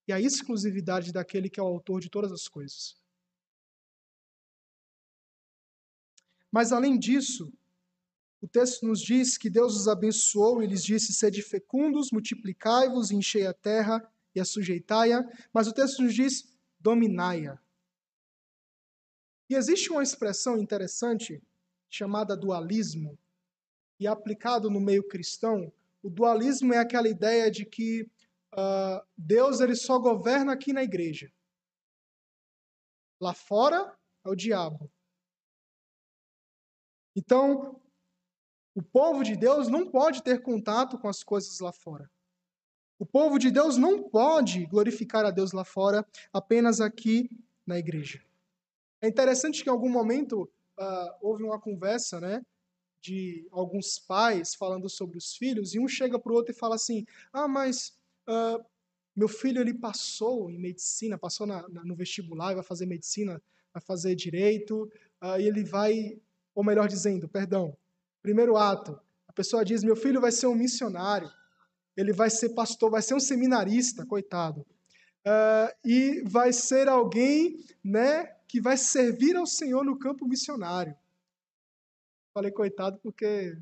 [0.07, 2.99] e a exclusividade daquele que é o autor de todas as coisas.
[6.51, 7.53] Mas além disso,
[8.41, 13.45] o texto nos diz que Deus os abençoou e lhes disse: Sede fecundos, multiplicai-vos, enchei
[13.45, 14.03] a terra
[14.35, 15.23] e a sujeitai-a.
[15.53, 17.57] Mas o texto nos diz: dominai-a.
[19.49, 21.41] E existe uma expressão interessante
[21.91, 23.19] chamada dualismo,
[23.99, 25.71] e aplicado no meio cristão,
[26.01, 28.09] o dualismo é aquela ideia de que
[28.53, 31.31] uh, Deus ele só governa aqui na igreja.
[33.19, 34.89] Lá fora é o diabo.
[37.15, 37.79] Então,
[38.73, 42.09] o povo de Deus não pode ter contato com as coisas lá fora.
[42.97, 47.29] O povo de Deus não pode glorificar a Deus lá fora, apenas aqui
[47.67, 48.23] na igreja.
[49.01, 50.49] É interessante que em algum momento
[50.79, 52.41] uh, houve uma conversa, né,
[53.01, 56.75] de alguns pais falando sobre os filhos, e um chega para o outro e fala
[56.75, 57.97] assim: Ah, mas
[58.27, 58.63] uh,
[59.15, 63.41] meu filho ele passou em medicina, passou na, na, no vestibular, vai fazer medicina
[63.73, 64.91] vai fazer direito,
[65.21, 66.19] uh, e ele vai,
[66.53, 67.75] ou melhor dizendo, perdão,
[68.21, 71.31] primeiro ato, a pessoa diz: meu filho vai ser um missionário,
[71.95, 74.65] ele vai ser pastor, vai ser um seminarista, coitado,
[75.27, 80.95] uh, e vai ser alguém, né, que vai servir ao Senhor no campo missionário.
[82.33, 83.57] Falei coitado porque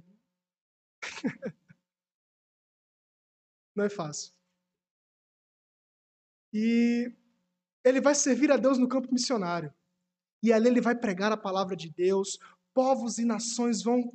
[3.76, 4.34] não é fácil.
[6.54, 7.12] E
[7.84, 9.74] ele vai servir a Deus no campo missionário.
[10.42, 12.40] E ali ele vai pregar a palavra de Deus,
[12.74, 14.10] povos e nações vão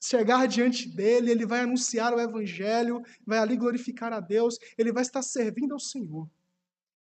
[0.00, 5.02] chegar diante dele, ele vai anunciar o evangelho, vai ali glorificar a Deus, ele vai
[5.02, 6.28] estar servindo ao Senhor.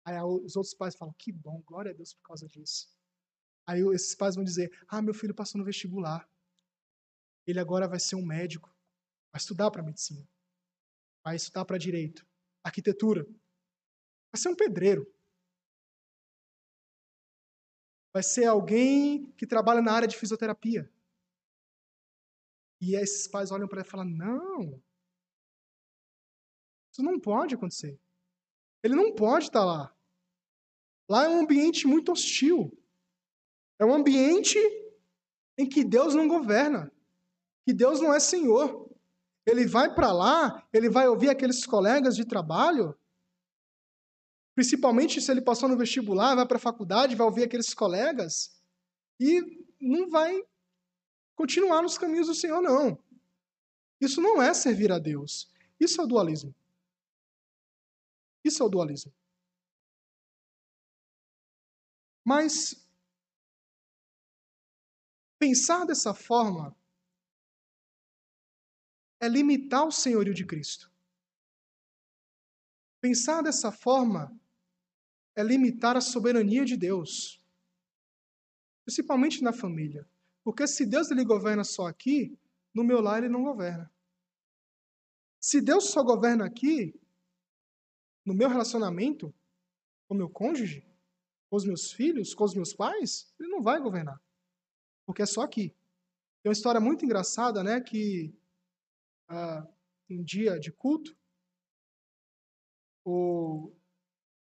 [0.09, 2.87] Aí os outros pais falam: "Que bom, glória a Deus por causa disso".
[3.67, 6.27] Aí esses pais vão dizer: "Ah, meu filho passou no vestibular.
[7.45, 8.73] Ele agora vai ser um médico,
[9.31, 10.27] vai estudar para medicina,
[11.23, 12.25] vai estudar para direito,
[12.63, 13.23] arquitetura,
[14.31, 15.05] vai ser um pedreiro,
[18.13, 20.91] vai ser alguém que trabalha na área de fisioterapia.
[22.81, 24.81] E esses pais olham para ele e falam: não,
[26.91, 27.99] isso não pode acontecer.
[28.83, 29.95] Ele não pode estar lá.
[31.09, 32.71] Lá é um ambiente muito hostil.
[33.79, 34.57] É um ambiente
[35.57, 36.91] em que Deus não governa,
[37.65, 38.89] que Deus não é Senhor.
[39.45, 42.95] Ele vai para lá, ele vai ouvir aqueles colegas de trabalho
[44.59, 48.61] Principalmente se ele passou no vestibular, vai para a faculdade, vai ouvir aqueles colegas
[49.17, 49.41] e
[49.79, 50.37] não vai
[51.33, 53.01] continuar nos caminhos do Senhor, não.
[54.01, 55.49] Isso não é servir a Deus.
[55.79, 56.53] Isso é o dualismo.
[58.43, 59.13] Isso é o dualismo.
[62.29, 62.75] Mas
[65.39, 66.77] pensar dessa forma
[69.19, 70.91] é limitar o senhorio de Cristo.
[73.01, 74.39] Pensar dessa forma
[75.35, 77.43] é limitar a soberania de Deus,
[78.85, 80.07] principalmente na família.
[80.43, 82.37] Porque se Deus ele governa só aqui,
[82.71, 83.91] no meu lar ele não governa.
[85.41, 86.93] Se Deus só governa aqui,
[88.23, 89.33] no meu relacionamento
[90.07, 90.87] com meu cônjuge,
[91.49, 94.21] com os meus filhos, com os meus pais, ele não vai governar.
[95.05, 95.75] Porque é só aqui.
[96.41, 98.33] Tem uma história muito engraçada, né, que
[99.27, 99.67] ah,
[100.09, 101.17] um dia de culto,
[103.03, 103.73] o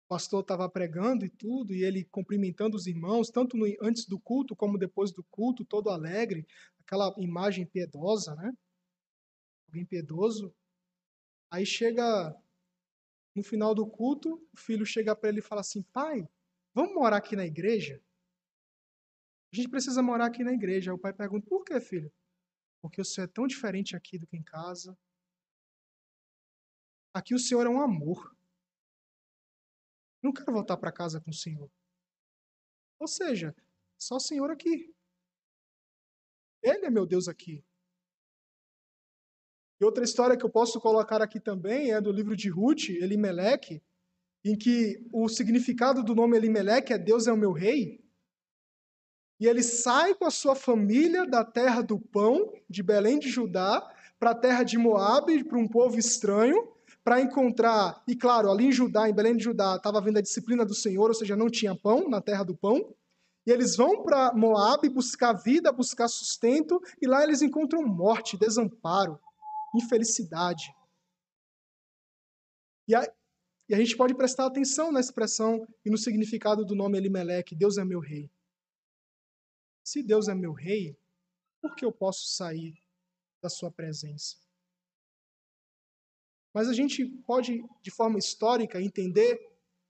[0.08, 4.54] pastor estava pregando e tudo, e ele cumprimentando os irmãos, tanto no, antes do culto
[4.54, 6.46] como depois do culto, todo alegre,
[6.80, 8.52] aquela imagem piedosa, né?
[9.66, 10.54] Alguém piedoso.
[11.50, 12.36] Aí chega
[13.34, 16.28] no final do culto, o filho chega para ele e fala assim: pai,
[16.74, 18.02] vamos morar aqui na igreja?
[19.52, 20.90] A gente precisa morar aqui na igreja.
[20.90, 22.12] Aí o pai pergunta: por que, filho?
[22.80, 24.96] Porque o senhor é tão diferente aqui do que em casa.
[27.14, 28.34] Aqui o senhor é um amor.
[30.22, 31.68] Não quero voltar para casa com o Senhor.
[32.98, 33.54] Ou seja,
[33.98, 34.94] só o Senhor aqui.
[36.62, 37.64] Ele é meu Deus aqui.
[39.80, 43.82] E outra história que eu posso colocar aqui também é do livro de Ruth, Elimeleque,
[44.44, 48.02] em que o significado do nome Elimeleque é Deus é o meu rei.
[49.38, 53.88] E ele sai com a sua família da terra do pão, de Belém de Judá,
[54.18, 56.68] para a terra de Moabe, para um povo estranho,
[57.02, 60.64] para encontrar, e claro, ali em Judá, em Belém de Judá, estava vendo a disciplina
[60.64, 62.94] do Senhor, ou seja, não tinha pão na terra do pão.
[63.44, 69.18] E eles vão para Moab buscar vida, buscar sustento, e lá eles encontram morte, desamparo,
[69.74, 70.72] infelicidade.
[72.86, 73.12] E a,
[73.72, 77.78] e a gente pode prestar atenção na expressão e no significado do nome Elimelec, Deus
[77.78, 78.30] é meu rei.
[79.82, 80.94] Se Deus é meu rei,
[81.58, 82.74] por que eu posso sair
[83.40, 84.36] da sua presença?
[86.52, 89.40] Mas a gente pode, de forma histórica, entender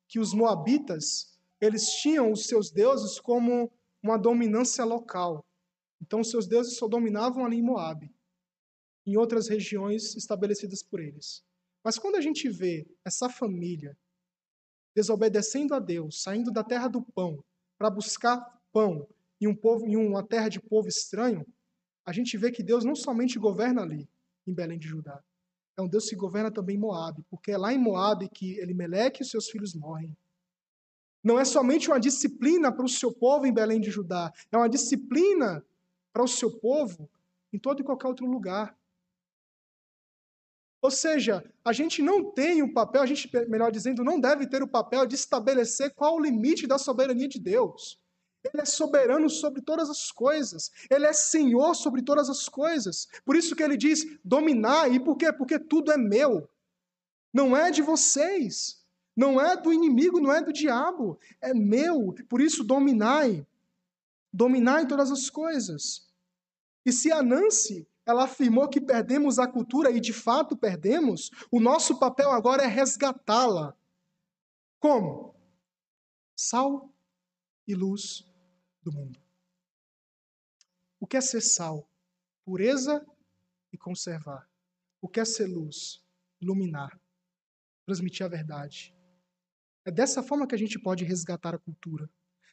[0.06, 3.68] que os moabitas, eles tinham os seus deuses como
[4.00, 5.44] uma dominância local.
[6.00, 8.14] Então, os seus deuses só dominavam ali em Moabe,
[9.04, 11.44] em outras regiões estabelecidas por eles.
[11.84, 13.96] Mas quando a gente vê essa família
[14.94, 17.42] desobedecendo a Deus, saindo da terra do pão
[17.78, 18.40] para buscar
[18.72, 19.08] pão
[19.40, 21.46] em, um povo, em uma terra de povo estranho,
[22.04, 24.08] a gente vê que Deus não somente governa ali,
[24.46, 25.22] em Belém de Judá,
[25.76, 29.26] é um Deus que governa também Moab, porque é lá em Moab que Elimeleque e
[29.26, 30.14] seus filhos morrem.
[31.24, 34.68] Não é somente uma disciplina para o seu povo em Belém de Judá, é uma
[34.68, 35.64] disciplina
[36.12, 37.08] para o seu povo
[37.52, 38.76] em todo e qualquer outro lugar.
[40.82, 44.48] Ou seja, a gente não tem o um papel, a gente, melhor dizendo, não deve
[44.48, 48.00] ter o papel de estabelecer qual o limite da soberania de Deus.
[48.42, 50.72] Ele é soberano sobre todas as coisas.
[50.90, 53.06] Ele é senhor sobre todas as coisas.
[53.24, 54.92] Por isso que ele diz dominar.
[54.92, 55.32] E por quê?
[55.32, 56.48] Porque tudo é meu.
[57.32, 58.82] Não é de vocês.
[59.16, 62.12] Não é do inimigo, não é do diabo, é meu.
[62.28, 63.46] Por isso, dominai.
[64.32, 66.08] Dominai todas as coisas.
[66.84, 71.61] E se a Nancy ela afirmou que perdemos a cultura e de fato perdemos, o
[71.61, 73.76] nosso papel agora é resgatá-la.
[74.78, 75.34] Como?
[76.34, 76.92] Sal
[77.66, 78.26] e luz
[78.82, 79.20] do mundo.
[80.98, 81.88] O que é ser sal?
[82.44, 83.07] Pureza
[83.72, 84.48] e conservar.
[85.00, 86.03] O que é ser luz?
[86.40, 87.00] Iluminar.
[87.86, 88.94] Transmitir a verdade.
[89.84, 92.09] É dessa forma que a gente pode resgatar a cultura.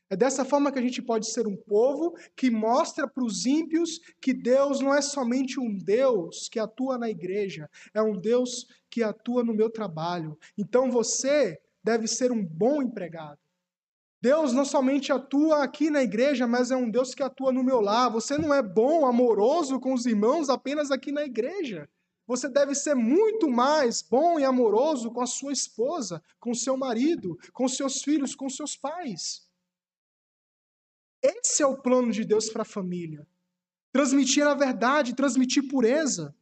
[0.10, 4.00] É dessa forma que a gente pode ser um povo que mostra para os ímpios
[4.20, 9.04] que Deus não é somente um Deus que atua na igreja, é um Deus que
[9.04, 10.38] atua no meu trabalho.
[10.58, 13.40] Então você deve ser um bom empregado.
[14.22, 17.80] Deus não somente atua aqui na igreja, mas é um Deus que atua no meu
[17.80, 18.12] lar.
[18.12, 21.88] Você não é bom, amoroso com os irmãos apenas aqui na igreja.
[22.28, 27.38] Você deve ser muito mais bom e amoroso com a sua esposa, com seu marido,
[27.54, 29.49] com seus filhos, com seus pais.
[31.22, 33.28] Esse é o plano de Deus para a família.
[33.92, 36.36] Transmitir a verdade, transmitir pureza.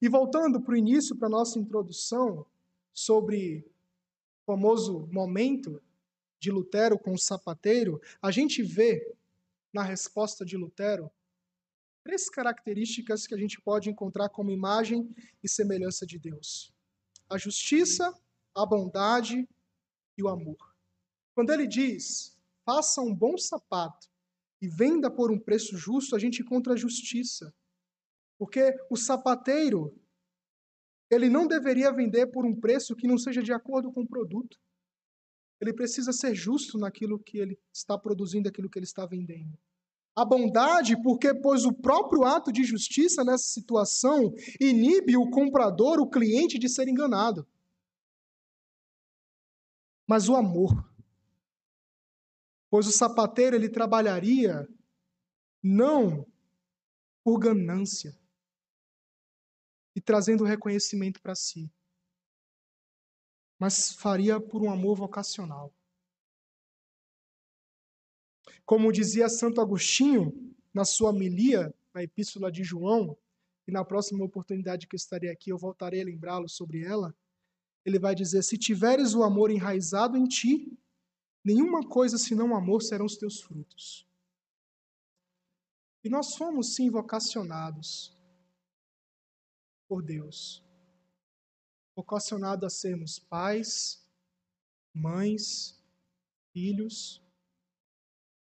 [0.00, 2.46] E voltando para o início, para a nossa introdução,
[2.92, 3.64] sobre
[4.42, 5.80] o famoso momento
[6.40, 9.14] de Lutero com o sapateiro, a gente vê
[9.72, 11.10] na resposta de Lutero
[12.02, 16.72] três características que a gente pode encontrar como imagem e semelhança de Deus:
[17.28, 18.12] a justiça,
[18.54, 19.48] a bondade
[20.16, 20.67] e o amor.
[21.38, 24.08] Quando ele diz, faça um bom sapato
[24.60, 27.54] e venda por um preço justo, a gente encontra a justiça.
[28.36, 29.96] Porque o sapateiro,
[31.08, 34.58] ele não deveria vender por um preço que não seja de acordo com o produto.
[35.60, 39.56] Ele precisa ser justo naquilo que ele está produzindo, aquilo que ele está vendendo.
[40.16, 46.10] A bondade, porque pois o próprio ato de justiça nessa situação inibe o comprador, o
[46.10, 47.46] cliente de ser enganado.
[50.04, 50.88] Mas o amor,
[52.70, 54.68] pois o sapateiro ele trabalharia
[55.62, 56.26] não
[57.24, 58.16] por ganância
[59.94, 61.70] e trazendo reconhecimento para si,
[63.58, 65.74] mas faria por um amor vocacional.
[68.64, 73.18] Como dizia Santo Agostinho na sua homilia, na Epístola de João,
[73.66, 77.14] e na próxima oportunidade que eu estarei aqui eu voltarei a lembrá-lo sobre ela,
[77.84, 80.78] ele vai dizer: Se tiveres o amor enraizado em ti,
[81.48, 84.06] Nenhuma coisa senão amor serão os teus frutos.
[86.04, 88.14] E nós fomos sim vocacionados
[89.88, 90.62] por Deus.
[91.96, 94.06] Vocacionados a sermos pais,
[94.92, 95.82] mães,
[96.52, 97.24] filhos.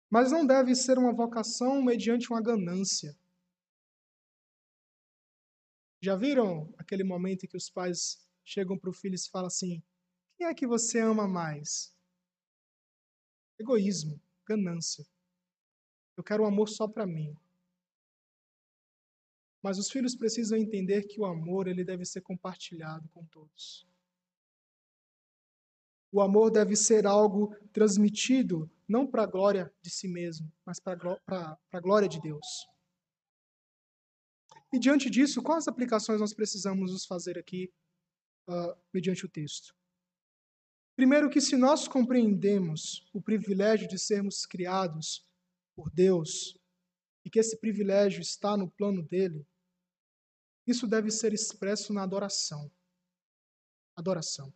[0.09, 3.17] Mas não deve ser uma vocação mediante uma ganância.
[6.01, 9.81] Já viram aquele momento em que os pais chegam para o filho e falam assim:
[10.35, 11.97] Quem é que você ama mais?
[13.59, 15.05] Egoísmo, ganância.
[16.15, 17.35] Eu quero o amor só para mim.
[19.61, 23.85] Mas os filhos precisam entender que o amor ele deve ser compartilhado com todos.
[26.11, 30.97] O amor deve ser algo transmitido não para a glória de si mesmo, mas para
[31.71, 32.67] a glória de Deus.
[34.73, 37.71] E diante disso, quais aplicações nós precisamos nos fazer aqui
[38.47, 39.75] uh, mediante o texto?
[40.99, 45.25] Primeiro, que se nós compreendemos o privilégio de sermos criados
[45.73, 46.59] por Deus
[47.23, 49.47] e que esse privilégio está no plano dele,
[50.67, 52.69] isso deve ser expresso na adoração.
[53.95, 54.53] Adoração.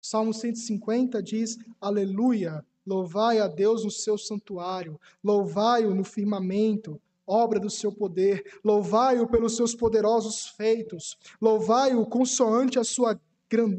[0.00, 7.68] Salmo 150 diz: Aleluia, louvai a Deus no seu santuário, louvai-o no firmamento, obra do
[7.68, 13.20] seu poder, louvai-o pelos seus poderosos feitos, louvai-o consoante a sua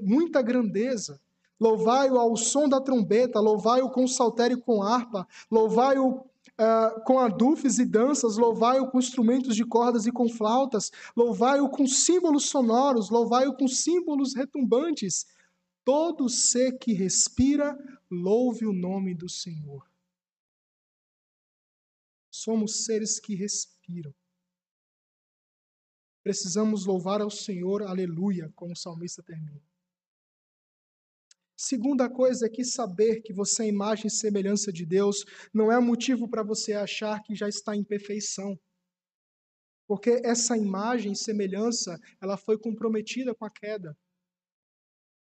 [0.04, 1.20] muita grandeza.
[1.62, 7.78] Louvai-o ao som da trombeta, louvai-o com saltério e com harpa, louvai-o uh, com adufes
[7.78, 13.56] e danças, louvai-o com instrumentos de cordas e com flautas, louvai-o com símbolos sonoros, louvai-o
[13.56, 15.28] com símbolos retumbantes.
[15.86, 17.78] Todo ser que respira,
[18.10, 19.88] louve o nome do Senhor.
[22.32, 24.12] Somos seres que respiram.
[26.24, 29.71] Precisamos louvar ao Senhor, aleluia, como o salmista termina.
[31.64, 35.80] Segunda coisa é que saber que você é imagem e semelhança de Deus não é
[35.80, 38.60] motivo para você achar que já está em perfeição.
[39.88, 43.96] Porque essa imagem e semelhança, ela foi comprometida com a queda.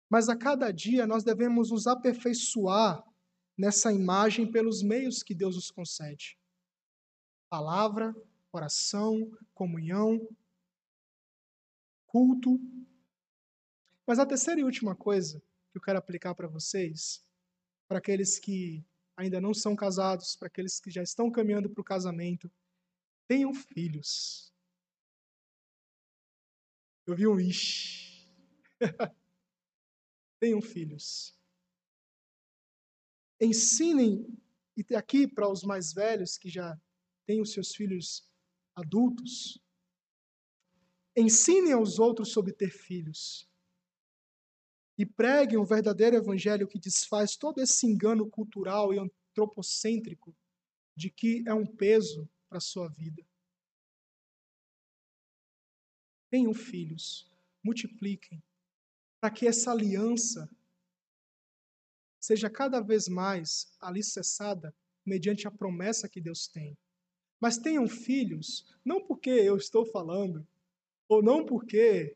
[0.10, 3.04] Mas a cada dia nós devemos nos aperfeiçoar
[3.56, 6.36] nessa imagem pelos meios que Deus nos concede.
[7.48, 8.12] Palavra,
[8.52, 10.20] oração, comunhão,
[12.08, 12.60] culto,
[14.08, 15.40] Mas a terceira e última coisa
[15.74, 17.26] que eu quero aplicar para vocês,
[17.88, 18.86] para aqueles que
[19.18, 22.50] ainda não são casados, para aqueles que já estão caminhando para o casamento,
[23.28, 24.54] tenham filhos.
[27.08, 28.30] Eu vi um ixi.
[30.40, 31.36] tenham filhos.
[33.42, 34.28] Ensinem,
[34.78, 36.80] e aqui para os mais velhos que já
[37.26, 38.30] têm os seus filhos
[38.76, 39.60] adultos,
[41.18, 43.52] ensinem aos outros sobre ter filhos.
[44.98, 50.36] E preguem o verdadeiro evangelho que desfaz todo esse engano cultural e antropocêntrico
[50.96, 53.26] de que é um peso para a sua vida.
[56.30, 57.32] Tenham filhos,
[57.64, 58.42] multipliquem,
[59.20, 60.50] para que essa aliança
[62.20, 64.76] seja cada vez mais alicerçada
[65.06, 66.78] mediante a promessa que Deus tem.
[67.40, 70.48] Mas tenham filhos, não porque eu estou falando,
[71.10, 72.16] ou não porque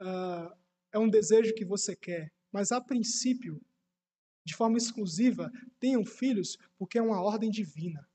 [0.00, 0.59] uh,
[0.92, 3.60] é um desejo que você quer, mas a princípio,
[4.44, 8.08] de forma exclusiva, tenham filhos porque é uma ordem divina.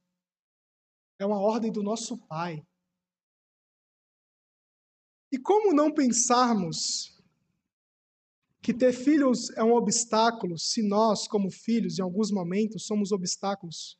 [1.17, 2.65] É uma ordem do nosso Pai.
[5.31, 7.15] E como não pensarmos
[8.61, 13.99] que ter filhos é um obstáculo se nós, como filhos, em alguns momentos, somos obstáculos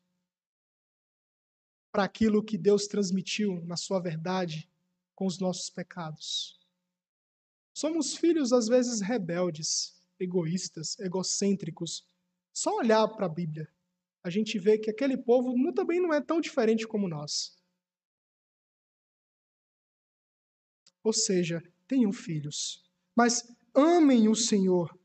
[1.92, 4.70] para aquilo que Deus transmitiu na sua verdade
[5.14, 6.60] com os nossos pecados.
[7.76, 12.08] Somos filhos, às vezes, rebeldes, egoístas, egocêntricos.
[12.54, 13.70] Só olhar para a Bíblia,
[14.24, 17.62] a gente vê que aquele povo também não é tão diferente como nós.
[21.04, 22.90] Ou seja, tenham filhos.
[23.14, 23.44] Mas
[23.76, 24.98] amem o Senhor.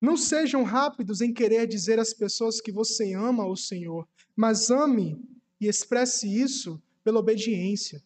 [0.00, 5.20] Não sejam rápidos em querer dizer às pessoas que você ama o Senhor, mas ame
[5.60, 8.00] e expresse isso pela obediência.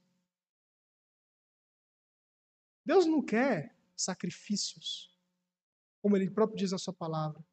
[2.88, 5.14] Deus não quer sacrifícios,
[6.00, 7.44] como ele próprio diz na sua palavra,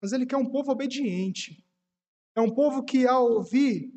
[0.00, 1.66] mas ele quer um povo obediente.
[2.32, 3.92] É um povo que, ao ouvir,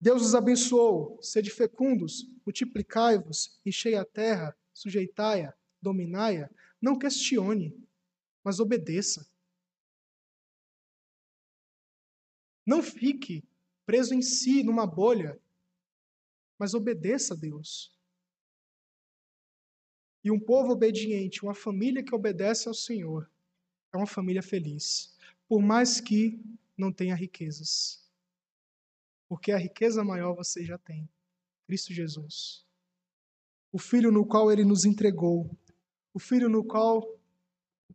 [0.00, 6.50] Deus os abençoou, sede fecundos, multiplicai-vos, enchei a terra, sujeitai-a, dominai-a.
[6.82, 7.72] Não questione,
[8.42, 9.24] mas obedeça.
[12.66, 13.48] Não fique
[13.84, 15.40] preso em si, numa bolha,
[16.58, 17.92] mas obedeça a Deus.
[20.24, 23.30] E um povo obediente, uma família que obedece ao Senhor,
[23.92, 25.14] é uma família feliz,
[25.48, 26.40] por mais que
[26.76, 28.04] não tenha riquezas.
[29.28, 31.08] Porque a riqueza maior você já tem,
[31.66, 32.64] Cristo Jesus.
[33.72, 35.50] O Filho no qual ele nos entregou,
[36.12, 37.18] o Filho no qual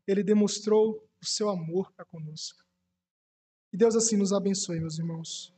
[0.07, 2.63] ele demonstrou o seu amor para conosco.
[3.69, 5.53] Que Deus assim nos abençoe, meus irmãos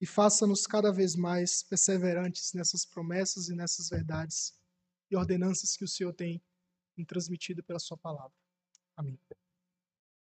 [0.00, 4.54] e faça-nos cada vez mais perseverantes nessas promessas e nessas verdades
[5.10, 6.42] e ordenanças que o Senhor tem
[7.06, 8.36] transmitido pela Sua palavra.
[8.96, 9.18] Amém.